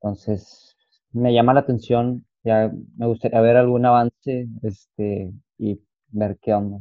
Entonces, 0.00 0.76
me 1.12 1.34
llama 1.34 1.54
la 1.54 1.60
atención, 1.60 2.26
ya 2.44 2.72
me 2.96 3.06
gustaría 3.06 3.40
ver 3.40 3.56
algún 3.56 3.86
avance, 3.86 4.48
este, 4.62 5.32
y 5.58 5.80
ver 6.08 6.38
qué 6.40 6.54
onda. 6.54 6.80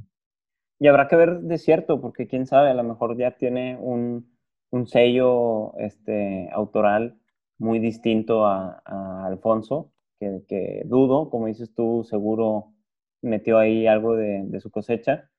Y 0.79 0.87
habrá 0.87 1.07
que 1.07 1.15
ver 1.15 1.41
Desierto, 1.41 2.01
porque 2.01 2.27
quién 2.27 2.45
sabe, 2.45 2.69
a 2.69 2.73
lo 2.73 2.83
mejor 2.83 3.17
ya 3.17 3.37
tiene 3.37 3.77
un, 3.77 4.37
un 4.71 4.87
sello 4.87 5.77
este, 5.77 6.49
autoral 6.51 7.17
muy 7.57 7.79
distinto 7.79 8.45
a, 8.45 8.81
Alfonso, 9.25 9.91
que, 10.19 10.43
que 10.47 10.83
dudo, 10.85 11.29
como 11.29 11.47
dices 11.47 11.73
tú, 11.73 12.03
seguro 12.03 12.73
metió 13.21 13.57
ahí 13.57 13.87
algo 13.87 14.15
de, 14.15 14.43
de 14.45 14.59
su 14.59 14.69
cosecha. 14.71 15.29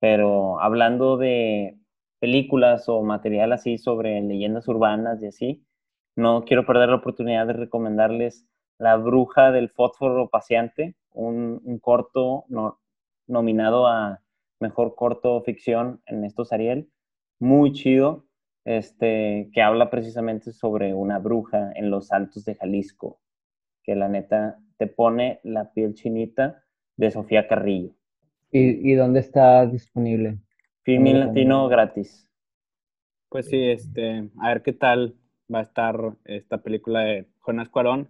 Pero 0.00 0.60
hablando 0.60 1.16
de 1.16 1.78
películas 2.20 2.88
o 2.88 3.02
material 3.02 3.52
así 3.52 3.78
sobre 3.78 4.20
leyendas 4.22 4.68
urbanas 4.68 5.22
y 5.22 5.26
así, 5.26 5.66
no 6.16 6.44
quiero 6.44 6.66
perder 6.66 6.88
la 6.90 6.96
oportunidad 6.96 7.46
de 7.46 7.52
recomendarles 7.54 8.46
La 8.78 8.96
bruja 8.96 9.52
del 9.52 9.70
fósforo 9.70 10.28
paseante, 10.28 10.96
un, 11.18 11.60
un 11.64 11.78
corto 11.78 12.44
no- 12.48 12.80
nominado 13.26 13.86
a 13.86 14.22
mejor 14.60 14.94
corto 14.94 15.42
ficción 15.42 16.00
en 16.06 16.24
estos 16.24 16.52
Ariel, 16.52 16.88
muy 17.38 17.72
chido, 17.72 18.24
este, 18.64 19.50
que 19.52 19.62
habla 19.62 19.90
precisamente 19.90 20.52
sobre 20.52 20.94
una 20.94 21.18
bruja 21.18 21.72
en 21.74 21.90
los 21.90 22.12
altos 22.12 22.44
de 22.44 22.54
Jalisco, 22.54 23.20
que 23.82 23.94
la 23.94 24.08
neta 24.08 24.58
te 24.76 24.86
pone 24.86 25.40
la 25.42 25.72
piel 25.72 25.94
chinita 25.94 26.64
de 26.96 27.10
Sofía 27.10 27.46
Carrillo. 27.46 27.92
¿Y, 28.50 28.92
y 28.92 28.94
dónde 28.94 29.20
está 29.20 29.66
disponible? 29.66 30.38
Filmin 30.84 31.20
¿Dónde 31.20 31.26
lo 31.26 31.26
latino 31.26 31.68
gratis. 31.68 32.30
Pues 33.28 33.46
sí, 33.46 33.62
este, 33.62 34.28
a 34.40 34.48
ver 34.48 34.62
qué 34.62 34.72
tal 34.72 35.14
va 35.52 35.60
a 35.60 35.62
estar 35.62 36.16
esta 36.24 36.58
película 36.58 37.00
de 37.00 37.28
Jonás 37.40 37.68
Cuarón. 37.68 38.08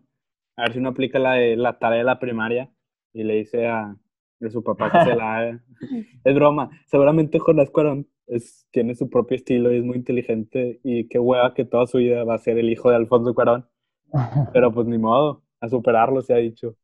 A 0.57 0.63
ver 0.63 0.73
si 0.73 0.79
uno 0.79 0.91
aplica 0.91 1.19
la 1.19 1.35
de 1.35 1.57
la 1.57 1.79
tarea 1.79 1.99
de 1.99 2.05
la 2.05 2.19
primaria 2.19 2.71
y 3.13 3.25
le 3.25 3.35
dice 3.37 3.67
a, 3.67 3.97
a 4.41 4.51
su 4.51 4.63
papá 4.63 4.91
que 4.91 5.01
se 5.01 5.15
la 5.15 5.37
haga. 5.39 5.65
Es 6.25 6.35
broma. 6.35 6.71
Seguramente 6.87 7.39
Jonás 7.39 7.71
Cuarón 7.71 8.07
es, 8.27 8.67
tiene 8.71 8.95
su 8.95 9.09
propio 9.11 9.37
estilo 9.37 9.73
y 9.73 9.79
es 9.79 9.85
muy 9.85 9.97
inteligente 9.97 10.81
y 10.85 11.09
qué 11.09 11.19
hueva 11.19 11.55
que 11.55 11.65
toda 11.65 11.87
su 11.87 11.99
vida 11.99 12.25
va 12.25 12.35
a 12.35 12.39
ser 12.39 12.59
el 12.59 12.71
hijo 12.71 12.91
de 12.91 12.97
Alfonso 12.97 13.35
Cuarón. 13.35 13.67
Pero 14.53 14.73
pues 14.73 14.87
ni 14.87 14.99
modo, 14.99 15.43
a 15.61 15.69
superarlo 15.69 16.21
se 16.23 16.35
ha 16.35 16.39
dicho. 16.39 16.77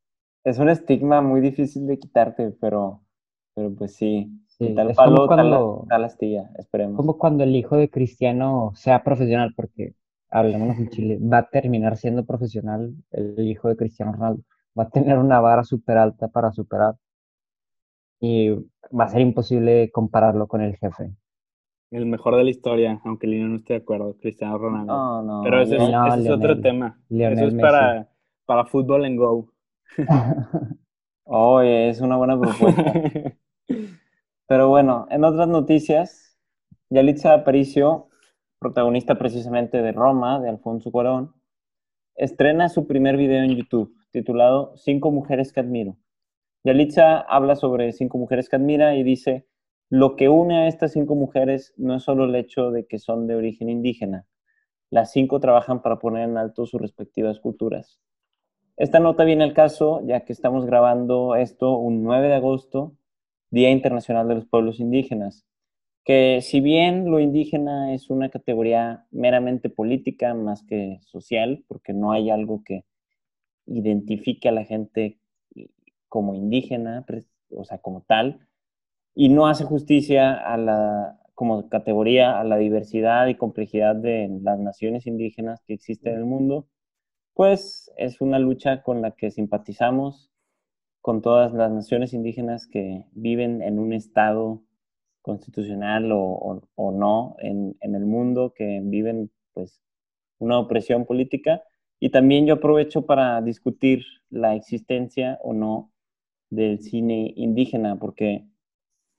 Es 0.45 0.59
un 0.59 0.69
estigma 0.69 1.21
muy 1.23 1.41
difícil 1.41 1.87
de 1.87 1.99
quitarte, 1.99 2.51
pero, 2.61 3.03
pero 3.55 3.75
pues 3.75 3.95
sí. 3.97 4.31
Tal 4.59 4.91
es 4.91 4.97
como 4.97 5.07
palo, 5.09 5.29
tal, 5.29 5.37
cuando- 5.37 5.87
tal 5.89 6.05
astilla, 6.05 6.51
esperemos. 6.59 6.97
Como 6.97 7.19
cuando 7.19 7.45
el 7.45 7.57
hijo 7.57 7.77
de 7.77 7.91
Cristiano 7.91 8.73
sea 8.75 9.03
profesional, 9.03 9.53
porque 9.57 9.95
hablemos 10.31 10.77
en 10.79 10.89
Chile, 10.91 11.19
va 11.21 11.39
a 11.39 11.49
terminar 11.49 11.97
siendo 11.97 12.25
profesional 12.25 12.95
el 13.11 13.49
hijo 13.49 13.69
de 13.69 13.77
Cristiano 13.77 14.13
Ronaldo. 14.13 14.43
Va 14.79 14.85
a 14.85 14.91
tener 14.91 15.19
una 15.19 15.41
vara 15.41 15.65
súper 15.65 15.99
alta 15.99 16.29
para 16.29 16.53
superar. 16.53 16.95
Y 18.21 18.51
va 18.51 19.05
a 19.05 19.09
ser 19.09 19.21
imposible 19.21 19.91
compararlo 19.93 20.47
con 20.47 20.61
el 20.63 20.77
jefe. 20.77 21.13
El 21.91 22.07
mejor 22.07 22.37
de 22.37 22.45
la 22.45 22.51
historia, 22.51 23.01
aunque 23.05 23.27
Lino 23.27 23.49
no 23.49 23.57
esté 23.57 23.75
de 23.75 23.81
acuerdo, 23.81 24.17
Cristiano 24.19 24.59
Ronaldo. 24.59 24.93
No, 24.93 25.23
no. 25.23 25.43
Pero 25.45 25.61
ese 25.63 25.77
es, 25.77 25.83
ese 25.83 26.21
es 26.21 26.31
otro 26.31 26.55
Lionel. 26.55 26.63
tema. 26.63 26.99
Lionel 27.09 27.39
Eso 27.39 27.47
es 27.49 27.55
Messi. 27.55 27.63
para, 27.63 28.09
para 28.47 28.65
fútbol 28.65 29.05
en 29.05 29.17
Go. 29.17 29.53
Oye, 31.25 31.89
es 31.89 32.01
una 32.01 32.17
buena 32.17 32.39
propuesta. 32.39 32.83
Pero 34.47 34.69
bueno, 34.69 35.07
en 35.11 35.25
otras 35.25 35.49
noticias, 35.49 36.39
Yalitza 36.91 37.33
Aparicio, 37.33 38.09
protagonista 38.59 39.17
precisamente 39.17 39.81
de 39.81 39.93
Roma, 39.93 40.41
de 40.41 40.49
Alfonso 40.51 40.91
Cuarón, 40.91 41.33
estrena 42.17 42.69
su 42.69 42.87
primer 42.87 43.17
video 43.17 43.43
en 43.43 43.57
YouTube, 43.57 43.95
titulado 44.15 44.73
Cinco 44.77 45.11
mujeres 45.11 45.53
que 45.53 45.61
admiro. 45.61 45.97
Yalitza 46.63 47.19
habla 47.19 47.57
sobre 47.57 47.93
cinco 47.93 48.17
mujeres 48.17 48.49
que 48.49 48.57
admira 48.57 48.97
y 48.97 49.03
dice, 49.03 49.47
lo 49.91 50.17
que 50.17 50.29
une 50.29 50.57
a 50.57 50.69
estas 50.69 50.93
cinco 50.93 51.15
mujeres 51.17 51.75
no 51.77 51.97
es 51.97 52.05
solo 52.05 52.25
el 52.25 52.35
hecho 52.37 52.71
de 52.71 52.87
que 52.87 52.99
son 52.99 53.27
de 53.27 53.35
origen 53.35 53.69
indígena, 53.69 54.27
las 54.89 55.13
cinco 55.13 55.41
trabajan 55.41 55.83
para 55.83 55.99
poner 55.99 56.29
en 56.29 56.39
alto 56.39 56.65
sus 56.65 56.81
respectivas 56.81 57.41
culturas. 57.41 58.01
Esta 58.77 59.01
nota 59.01 59.25
viene 59.25 59.45
al 59.45 59.53
caso 59.53 60.01
ya 60.07 60.25
que 60.25 60.33
estamos 60.33 60.65
grabando 60.65 61.35
esto 61.35 61.77
un 61.77 62.03
9 62.05 62.29
de 62.29 62.35
agosto, 62.35 62.97
Día 63.51 63.71
Internacional 63.71 64.29
de 64.29 64.37
los 64.37 64.47
Pueblos 64.47 64.81
Indígenas, 64.81 65.45
que 66.05 66.41
si 66.41 66.61
bien 66.61 67.11
lo 67.11 67.19
indígena 67.19 67.93
es 67.93 68.11
una 68.11 68.31
categoría 68.31 69.07
meramente 69.11 69.71
política 69.71 70.35
más 70.35 70.63
que 70.63 70.99
social, 71.03 71.65
porque 71.67 71.93
no 71.93 72.13
hay 72.13 72.31
algo 72.31 72.63
que 72.65 72.85
identifique 73.67 74.49
a 74.49 74.53
la 74.53 74.65
gente 74.65 75.19
como 76.09 76.35
indígena, 76.35 77.05
o 77.51 77.65
sea, 77.65 77.79
como 77.79 78.03
tal, 78.03 78.47
y 79.15 79.29
no 79.29 79.47
hace 79.47 79.65
justicia 79.65 80.33
a 80.35 80.57
la, 80.57 81.19
como 81.35 81.69
categoría 81.69 82.39
a 82.39 82.45
la 82.45 82.57
diversidad 82.57 83.27
y 83.27 83.37
complejidad 83.37 83.97
de 83.97 84.29
las 84.43 84.59
naciones 84.59 85.07
indígenas 85.07 85.63
que 85.67 85.75
existen 85.75 86.15
en 86.15 86.19
el 86.21 86.25
mundo, 86.27 86.69
pues 87.35 87.91
es 87.97 88.21
una 88.21 88.39
lucha 88.39 88.83
con 88.83 89.03
la 89.03 89.13
que 89.13 89.31
simpatizamos 89.31 90.31
con 91.01 91.21
todas 91.21 91.53
las 91.53 91.71
naciones 91.71 92.15
indígenas 92.15 92.67
que 92.67 93.05
viven 93.13 93.63
en 93.63 93.79
un 93.79 93.93
estado 93.93 94.63
constitucional 95.23 96.11
o 96.13 96.93
no 96.93 97.37
en, 97.39 97.77
en 97.81 97.95
el 97.95 98.07
mundo, 98.07 98.53
que 98.55 98.81
viven 98.83 99.31
pues 99.53 99.83
una 100.39 100.59
opresión 100.59 101.07
política. 101.07 101.63
Y 102.01 102.11
también 102.11 102.47
yo 102.47 102.55
aprovecho 102.55 103.07
para 103.07 103.41
discutir 103.41 104.05
la 104.31 104.55
existencia 104.55 105.39
o 105.43 105.53
no 105.53 105.93
del 106.51 106.81
cine 106.81 107.33
indígena, 107.37 107.97
porque 107.99 108.47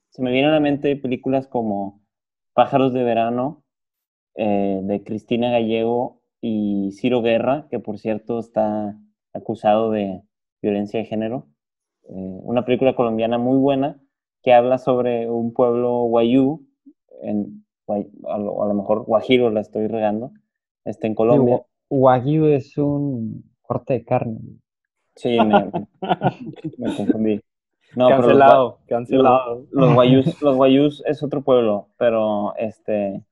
se 0.10 0.22
me 0.22 0.32
vienen 0.32 0.52
a 0.52 0.56
la 0.56 0.60
mente 0.60 0.96
películas 0.96 1.48
como 1.48 2.02
Pájaros 2.54 2.94
de 2.94 3.04
Verano, 3.04 3.64
eh, 4.36 4.82
de 4.84 5.04
Cristina 5.04 5.52
Gallego 5.52 6.22
y 6.41 6.91
Ciro 6.93 7.22
Guerra, 7.22 7.68
que 7.70 7.80
por 7.80 7.97
cierto 7.97 8.39
está 8.39 8.97
acusado 9.34 9.91
de 9.91 10.22
violencia 10.62 10.99
de 10.99 11.06
género. 11.06 11.47
Eh, 12.08 12.39
una 12.43 12.66
película 12.66 12.95
colombiana 12.95 13.38
muy 13.38 13.58
buena 13.58 13.99
que 14.41 14.54
habla 14.54 14.78
sobre 14.78 15.30
un 15.30 15.54
pueblo 15.54 16.04
guayú, 16.04 16.68
en, 17.24 17.66
a, 17.88 18.38
lo, 18.38 18.64
a 18.64 18.68
lo 18.68 18.74
mejor 18.74 19.04
Guajiro 19.06 19.49
la 19.49 19.62
estoy 19.62 19.88
regando, 19.88 20.32
este, 20.86 21.08
en 21.08 21.16
Colombia. 21.16 21.66
Wagyu 21.90 22.46
es 22.46 22.78
un 22.78 23.44
corte 23.64 23.94
de 23.94 24.06
carne. 24.06 24.40
Sí, 25.16 25.42
me, 25.42 25.72
me 26.78 26.94
confundí. 26.94 27.42
No, 27.94 28.16
pero 28.16 28.30
los, 28.30 28.44
cancelado, 28.48 28.80
cancelado. 28.88 29.68
los 29.72 29.94
guayús, 29.94 30.42
los 30.42 30.56
guayús 30.58 31.04
es 31.06 31.24
otro 31.24 31.44
pueblo, 31.44 31.90
pero 31.98 32.56
este, 32.58 33.24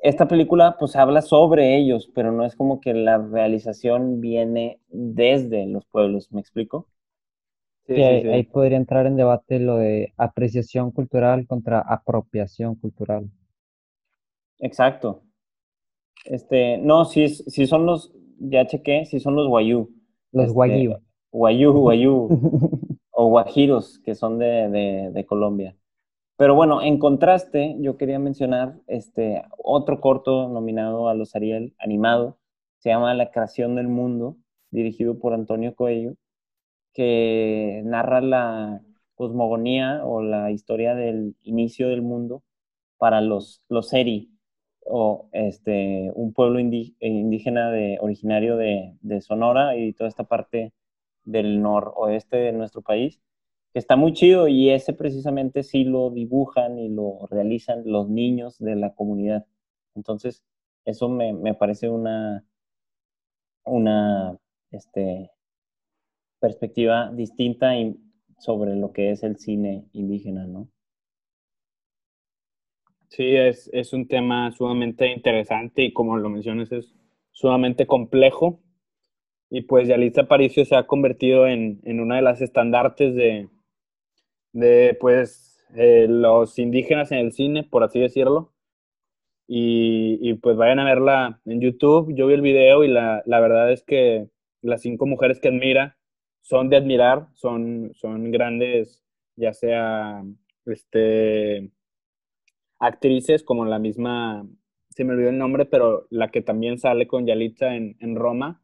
esta 0.00 0.26
película 0.26 0.76
pues 0.78 0.96
habla 0.96 1.22
sobre 1.22 1.76
ellos, 1.76 2.10
pero 2.14 2.32
no 2.32 2.44
es 2.44 2.56
como 2.56 2.80
que 2.80 2.94
la 2.94 3.18
realización 3.18 4.20
viene 4.20 4.80
desde 4.88 5.66
los 5.66 5.86
pueblos, 5.86 6.32
¿me 6.32 6.40
explico? 6.40 6.88
Sí, 7.88 7.94
Sí, 7.94 8.04
sí, 8.04 8.18
ahí, 8.18 8.22
sí. 8.22 8.28
ahí 8.30 8.44
podría 8.44 8.78
entrar 8.78 9.06
en 9.06 9.16
debate 9.16 9.58
lo 9.58 9.76
de 9.78 10.14
apreciación 10.16 10.92
cultural 10.92 11.46
contra 11.48 11.80
apropiación 11.80 12.76
cultural. 12.76 13.28
Exacto. 14.60 15.24
Este, 16.24 16.78
no, 16.78 17.04
si, 17.04 17.28
si 17.28 17.66
son 17.66 17.86
los, 17.86 18.12
ya 18.38 18.66
chequé, 18.66 19.04
si 19.06 19.20
son 19.20 19.34
los 19.36 19.48
guayú. 19.48 19.90
Los 20.32 20.44
Este, 20.46 20.54
guayú. 20.54 20.96
Guayú, 21.32 21.72
guayú. 21.72 22.28
o 23.10 23.26
guajiros, 23.28 23.98
que 24.00 24.14
son 24.14 24.38
de, 24.38 24.68
de- 24.68 25.10
de 25.12 25.26
Colombia. 25.26 25.76
Pero 26.36 26.54
bueno, 26.54 26.82
en 26.82 26.98
contraste, 26.98 27.76
yo 27.80 27.96
quería 27.96 28.18
mencionar 28.20 28.76
este 28.86 29.42
otro 29.58 30.00
corto 30.00 30.48
nominado 30.48 31.08
a 31.08 31.14
los 31.14 31.34
Ariel, 31.34 31.74
animado, 31.78 32.38
se 32.78 32.90
llama 32.90 33.12
La 33.14 33.32
creación 33.32 33.74
del 33.74 33.88
mundo, 33.88 34.36
dirigido 34.70 35.18
por 35.18 35.32
Antonio 35.34 35.74
Coello, 35.74 36.14
que 36.94 37.82
narra 37.84 38.20
la 38.20 38.82
cosmogonía 39.16 40.04
o 40.04 40.22
la 40.22 40.50
historia 40.52 40.94
del 40.94 41.34
inicio 41.42 41.88
del 41.88 42.02
mundo 42.02 42.42
para 42.98 43.20
los, 43.20 43.62
los 43.68 43.88
Seri, 43.88 44.30
o 44.90 45.28
este, 45.32 46.10
un 46.14 46.32
pueblo 46.32 46.60
indi- 46.60 46.96
indígena 47.00 47.70
de, 47.70 47.98
originario 48.00 48.56
de, 48.56 49.20
Sonora 49.20 49.76
y 49.76 49.92
toda 49.92 50.08
esta 50.08 50.24
parte 50.24 50.72
del 51.24 51.62
noroeste 51.62 52.36
de 52.36 52.52
nuestro 52.52 52.82
país, 52.82 53.20
que 53.72 53.78
está 53.78 53.96
muy 53.96 54.12
chido 54.12 54.48
y 54.48 54.70
ese 54.70 54.92
precisamente 54.94 55.62
sí 55.62 55.84
lo 55.84 56.10
dibujan 56.10 56.78
y 56.78 56.88
lo 56.88 57.26
realizan 57.30 57.82
los 57.84 58.08
niños 58.08 58.58
de 58.58 58.76
la 58.76 58.94
comunidad. 58.94 59.46
Entonces, 59.94 60.44
eso 60.84 61.08
me, 61.08 61.32
me 61.34 61.54
parece 61.54 61.88
una, 61.90 62.44
una 63.64 64.38
este, 64.70 65.30
perspectiva 66.40 67.10
distinta 67.12 67.72
sobre 68.38 68.76
lo 68.76 68.92
que 68.92 69.10
es 69.10 69.22
el 69.22 69.36
cine 69.36 69.86
indígena, 69.92 70.46
¿no? 70.46 70.68
Sí, 73.08 73.36
es, 73.36 73.70
es 73.72 73.92
un 73.92 74.06
tema 74.06 74.50
sumamente 74.52 75.10
interesante 75.10 75.82
y 75.82 75.92
como 75.92 76.16
lo 76.18 76.28
mencionas 76.28 76.70
es 76.72 76.94
sumamente 77.32 77.86
complejo. 77.86 78.60
Y 79.50 79.62
pues 79.62 79.88
Yalitza 79.88 80.22
Aparicio 80.22 80.64
se 80.64 80.76
ha 80.76 80.86
convertido 80.86 81.46
en, 81.46 81.80
en 81.84 82.00
una 82.00 82.16
de 82.16 82.22
las 82.22 82.42
estandartes 82.42 83.14
de, 83.14 83.48
de 84.52 84.96
pues 85.00 85.58
eh, 85.74 86.06
los 86.08 86.58
indígenas 86.58 87.12
en 87.12 87.18
el 87.18 87.32
cine, 87.32 87.64
por 87.64 87.82
así 87.84 88.00
decirlo. 88.00 88.52
Y, 89.46 90.18
y, 90.20 90.34
pues 90.34 90.56
vayan 90.58 90.78
a 90.78 90.84
verla 90.84 91.40
en 91.46 91.60
YouTube. 91.62 92.14
Yo 92.14 92.26
vi 92.26 92.34
el 92.34 92.42
video 92.42 92.84
y 92.84 92.88
la, 92.88 93.22
la 93.24 93.40
verdad 93.40 93.72
es 93.72 93.82
que 93.82 94.28
las 94.60 94.82
cinco 94.82 95.06
mujeres 95.06 95.40
que 95.40 95.48
admira 95.48 95.96
son 96.42 96.68
de 96.68 96.76
admirar, 96.76 97.28
son, 97.34 97.92
son 97.94 98.30
grandes, 98.30 99.04
ya 99.36 99.54
sea 99.54 100.22
este, 100.66 101.70
actrices 102.78 103.42
como 103.42 103.64
la 103.64 103.78
misma, 103.78 104.46
se 104.90 105.04
me 105.04 105.12
olvidó 105.14 105.30
el 105.30 105.38
nombre, 105.38 105.66
pero 105.66 106.06
la 106.10 106.30
que 106.30 106.42
también 106.42 106.78
sale 106.78 107.06
con 107.08 107.26
Yalitza 107.26 107.74
en, 107.76 107.96
en 108.00 108.16
Roma, 108.16 108.62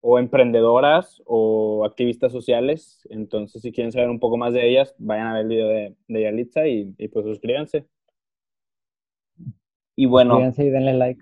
o 0.00 0.18
emprendedoras 0.18 1.22
o 1.26 1.84
activistas 1.84 2.32
sociales. 2.32 3.06
Entonces, 3.10 3.62
si 3.62 3.72
quieren 3.72 3.92
saber 3.92 4.10
un 4.10 4.20
poco 4.20 4.36
más 4.36 4.52
de 4.52 4.68
ellas, 4.68 4.94
vayan 4.98 5.26
a 5.28 5.34
ver 5.34 5.42
el 5.42 5.48
video 5.48 5.68
de, 5.68 5.96
de 6.08 6.22
Yalitza 6.22 6.66
y, 6.68 6.94
y 6.98 7.08
pues 7.08 7.24
suscríbanse. 7.26 7.86
Y 9.96 10.06
bueno, 10.06 10.34
Suscríbanse 10.34 10.64
y 10.64 10.70
denle 10.70 10.94
like. 10.94 11.20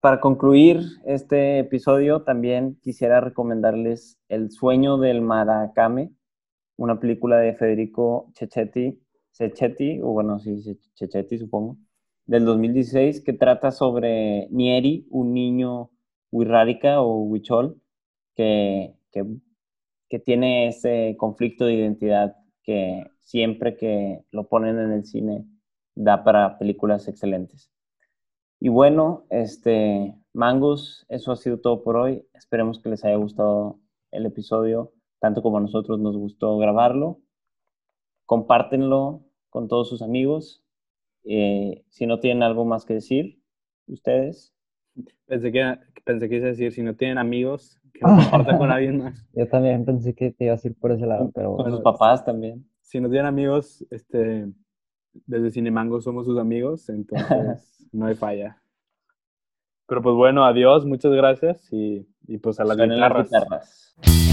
para 0.00 0.20
concluir 0.20 0.80
este 1.04 1.58
episodio, 1.60 2.22
también 2.22 2.78
quisiera 2.82 3.20
recomendarles 3.20 4.18
El 4.28 4.50
sueño 4.50 4.98
del 4.98 5.20
Maracame, 5.22 6.12
una 6.76 7.00
película 7.00 7.38
de 7.38 7.54
Federico 7.54 8.30
Cechetti, 8.36 9.00
Cechetti, 9.36 10.00
o 10.02 10.08
bueno, 10.08 10.38
sí, 10.40 10.62
Cechetti 10.94 11.38
supongo, 11.38 11.76
del 12.24 12.44
2016, 12.44 13.22
que 13.22 13.32
trata 13.32 13.70
sobre 13.70 14.48
Nieri, 14.50 15.06
un 15.10 15.34
niño 15.34 15.90
Wirrárica 16.30 17.02
o 17.02 17.22
Huichol, 17.22 17.80
que, 18.34 18.96
que, 19.12 19.24
que 20.08 20.18
tiene 20.18 20.68
ese 20.68 21.16
conflicto 21.18 21.66
de 21.66 21.74
identidad 21.74 22.36
que 22.62 23.04
siempre 23.20 23.76
que 23.76 24.24
lo 24.30 24.48
ponen 24.48 24.78
en 24.78 24.92
el 24.92 25.04
cine 25.04 25.46
da 25.94 26.24
para 26.24 26.58
películas 26.58 27.08
excelentes. 27.08 27.70
Y 28.58 28.68
bueno, 28.70 29.26
este, 29.30 30.14
Mangos, 30.32 31.04
eso 31.08 31.32
ha 31.32 31.36
sido 31.36 31.60
todo 31.60 31.82
por 31.82 31.96
hoy. 31.96 32.26
Esperemos 32.34 32.80
que 32.80 32.88
les 32.88 33.04
haya 33.04 33.16
gustado 33.16 33.80
el 34.10 34.26
episodio, 34.26 34.92
tanto 35.18 35.42
como 35.42 35.58
a 35.58 35.60
nosotros 35.60 35.98
nos 36.00 36.16
gustó 36.16 36.56
grabarlo. 36.58 37.20
Compártenlo 38.24 39.25
con 39.50 39.68
todos 39.68 39.88
sus 39.88 40.02
amigos. 40.02 40.62
Eh, 41.24 41.84
si 41.88 42.06
no 42.06 42.20
tienen 42.20 42.42
algo 42.42 42.64
más 42.64 42.84
que 42.84 42.94
decir, 42.94 43.40
ustedes. 43.86 44.52
Pensé 45.26 45.52
que, 45.52 45.78
pensé 46.04 46.28
que 46.28 46.36
iba 46.36 46.46
a 46.46 46.50
decir, 46.50 46.72
si 46.72 46.82
no 46.82 46.94
tienen 46.94 47.18
amigos, 47.18 47.80
que 47.92 48.00
no 48.06 48.16
compartan 48.16 48.58
con 48.58 48.70
alguien 48.70 48.98
más. 48.98 49.26
Yo 49.34 49.46
también 49.48 49.84
pensé 49.84 50.14
que 50.14 50.30
te 50.30 50.44
ibas 50.46 50.64
a 50.64 50.68
ir 50.68 50.76
por 50.78 50.92
ese 50.92 51.06
lado, 51.06 51.30
pero 51.34 51.48
Con 51.48 51.56
bueno. 51.64 51.70
sus 51.76 51.82
papás 51.82 52.24
también. 52.24 52.68
Si 52.80 53.00
no 53.00 53.08
tienen 53.08 53.26
amigos, 53.26 53.84
este, 53.90 54.46
desde 55.26 55.50
Cinemango 55.50 56.00
somos 56.00 56.26
sus 56.26 56.38
amigos, 56.38 56.88
entonces 56.88 57.88
no 57.92 58.06
hay 58.06 58.14
falla. 58.14 58.62
Pero 59.88 60.02
pues 60.02 60.14
bueno, 60.16 60.44
adiós, 60.44 60.84
muchas 60.84 61.12
gracias 61.12 61.72
y, 61.72 62.06
y 62.26 62.38
pues 62.38 62.58
a 62.60 62.64
las 62.64 62.76
Suenen 62.76 62.98
las 63.00 63.08
guitarras. 63.10 63.26
guitarras. 63.30 64.25